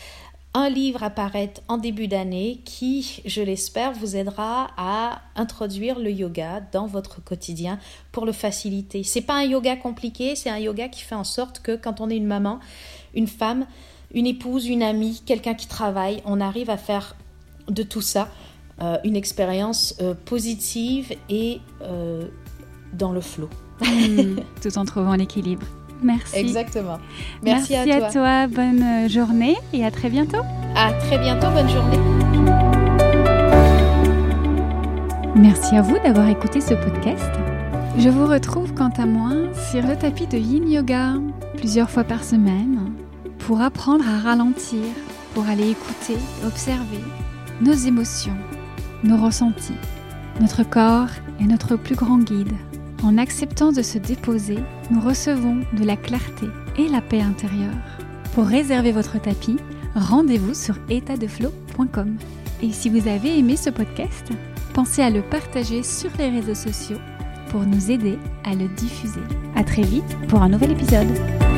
un 0.54 0.70
livre 0.70 1.04
apparaît 1.04 1.54
en 1.68 1.78
début 1.78 2.08
d'année 2.08 2.62
qui, 2.64 3.22
je 3.26 3.42
l'espère, 3.42 3.94
vous 3.94 4.16
aidera 4.16 4.70
à 4.78 5.22
introduire 5.36 6.00
le 6.00 6.12
yoga 6.12 6.62
dans 6.72 6.86
votre 6.86 7.24
quotidien 7.24 7.80
pour 8.12 8.26
le 8.26 8.32
faciliter. 8.32 9.04
C'est 9.04 9.22
pas 9.22 9.36
un 9.36 9.44
yoga 9.44 9.76
compliqué, 9.76 10.36
c'est 10.36 10.50
un 10.50 10.60
yoga 10.60 10.90
qui 10.90 11.02
fait 11.02 11.16
en 11.16 11.24
sorte 11.24 11.62
que 11.62 11.76
quand 11.76 12.02
on 12.02 12.10
est 12.10 12.18
une 12.18 12.28
maman, 12.28 12.60
une 13.16 13.28
femme, 13.28 13.66
une 14.14 14.28
épouse, 14.28 14.68
une 14.68 14.84
amie, 14.84 15.22
quelqu'un 15.26 15.56
qui 15.56 15.68
travaille, 15.68 16.22
on 16.26 16.40
arrive 16.40 16.70
à 16.70 16.78
faire 16.78 17.16
de 17.68 17.82
tout 17.82 18.02
ça 18.02 18.30
euh, 18.82 18.98
une 19.04 19.16
expérience 19.16 19.96
euh, 20.02 20.14
positive 20.26 21.14
et 21.30 21.62
euh, 21.82 22.28
dans 22.94 23.12
le 23.12 23.22
flot. 23.22 23.50
Mmh, 23.82 24.40
tout 24.62 24.78
en 24.78 24.86
trouvant 24.86 25.16
l'équilibre. 25.16 25.66
Merci. 26.04 26.38
Exactement. 26.38 27.00
Merci, 27.44 27.76
à, 27.76 27.86
toi. 27.86 28.08
à 28.08 28.12
toi. 28.12 28.48
Bonne 28.48 28.84
euh, 28.84 29.10
journée 29.10 29.56
et 29.74 29.86
à 29.86 29.92
très 29.92 30.10
bientôt. 30.10 30.42
À 30.76 30.92
très 30.94 31.18
bientôt. 31.18 31.48
Bonne 31.52 31.70
journée. 31.70 32.00
Merci 35.36 35.76
à 35.76 35.82
vous 35.82 35.98
d'avoir 36.00 36.30
écouté 36.30 36.62
ce 36.62 36.74
podcast. 36.74 37.32
Je 37.98 38.10
vous 38.10 38.28
retrouve 38.28 38.74
quant 38.74 38.92
à 38.98 39.06
moi 39.06 39.32
sur 39.72 39.82
le 39.82 39.96
tapis 39.96 40.28
de 40.28 40.38
Yin 40.38 40.70
Yoga 40.70 41.14
plusieurs 41.58 41.90
fois 41.90 42.04
par 42.04 42.24
semaine 42.24 42.92
pour 43.40 43.62
apprendre 43.62 44.06
à 44.08 44.20
ralentir, 44.20 44.84
pour 45.34 45.48
aller 45.48 45.72
écouter, 45.72 46.18
observer 46.46 47.04
nos 47.62 47.74
émotions, 47.74 48.38
nos 49.04 49.18
ressentis. 49.18 49.76
Notre 50.40 50.64
corps 50.64 51.10
est 51.40 51.46
notre 51.46 51.76
plus 51.76 51.96
grand 51.96 52.18
guide. 52.18 52.54
En 53.04 53.18
acceptant 53.18 53.74
de 53.74 53.82
se 53.82 53.98
déposer, 53.98 54.60
nous 54.90 55.02
recevons 55.02 55.60
de 55.74 55.84
la 55.84 55.98
clarté 55.98 56.46
et 56.78 56.88
la 56.88 57.02
paix 57.02 57.22
intérieure. 57.22 57.74
Pour 58.34 58.46
réserver 58.46 58.94
votre 58.94 59.22
tapis, 59.22 59.58
rendez-vous 59.94 60.54
sur 60.54 60.76
étatdeflow.com. 60.90 62.16
Et 62.62 62.72
si 62.72 62.90
vous 62.90 63.10
avez 63.10 63.38
aimé 63.38 63.58
ce 63.58 63.70
podcast, 63.70 64.30
pensez 64.74 65.02
à 65.02 65.10
le 65.10 65.22
partager 65.22 65.84
sur 65.84 66.12
les 66.18 66.30
réseaux 66.30 66.56
sociaux 66.56 67.00
pour 67.50 67.66
nous 67.66 67.92
aider 67.92 68.18
à 68.46 68.56
le 68.56 68.70
diffuser. 68.70 69.22
À 69.56 69.66
très 69.66 69.84
vite 69.84 70.18
pour 70.30 70.42
un 70.42 70.50
nouvel 70.50 70.72
épisode. 70.72 71.53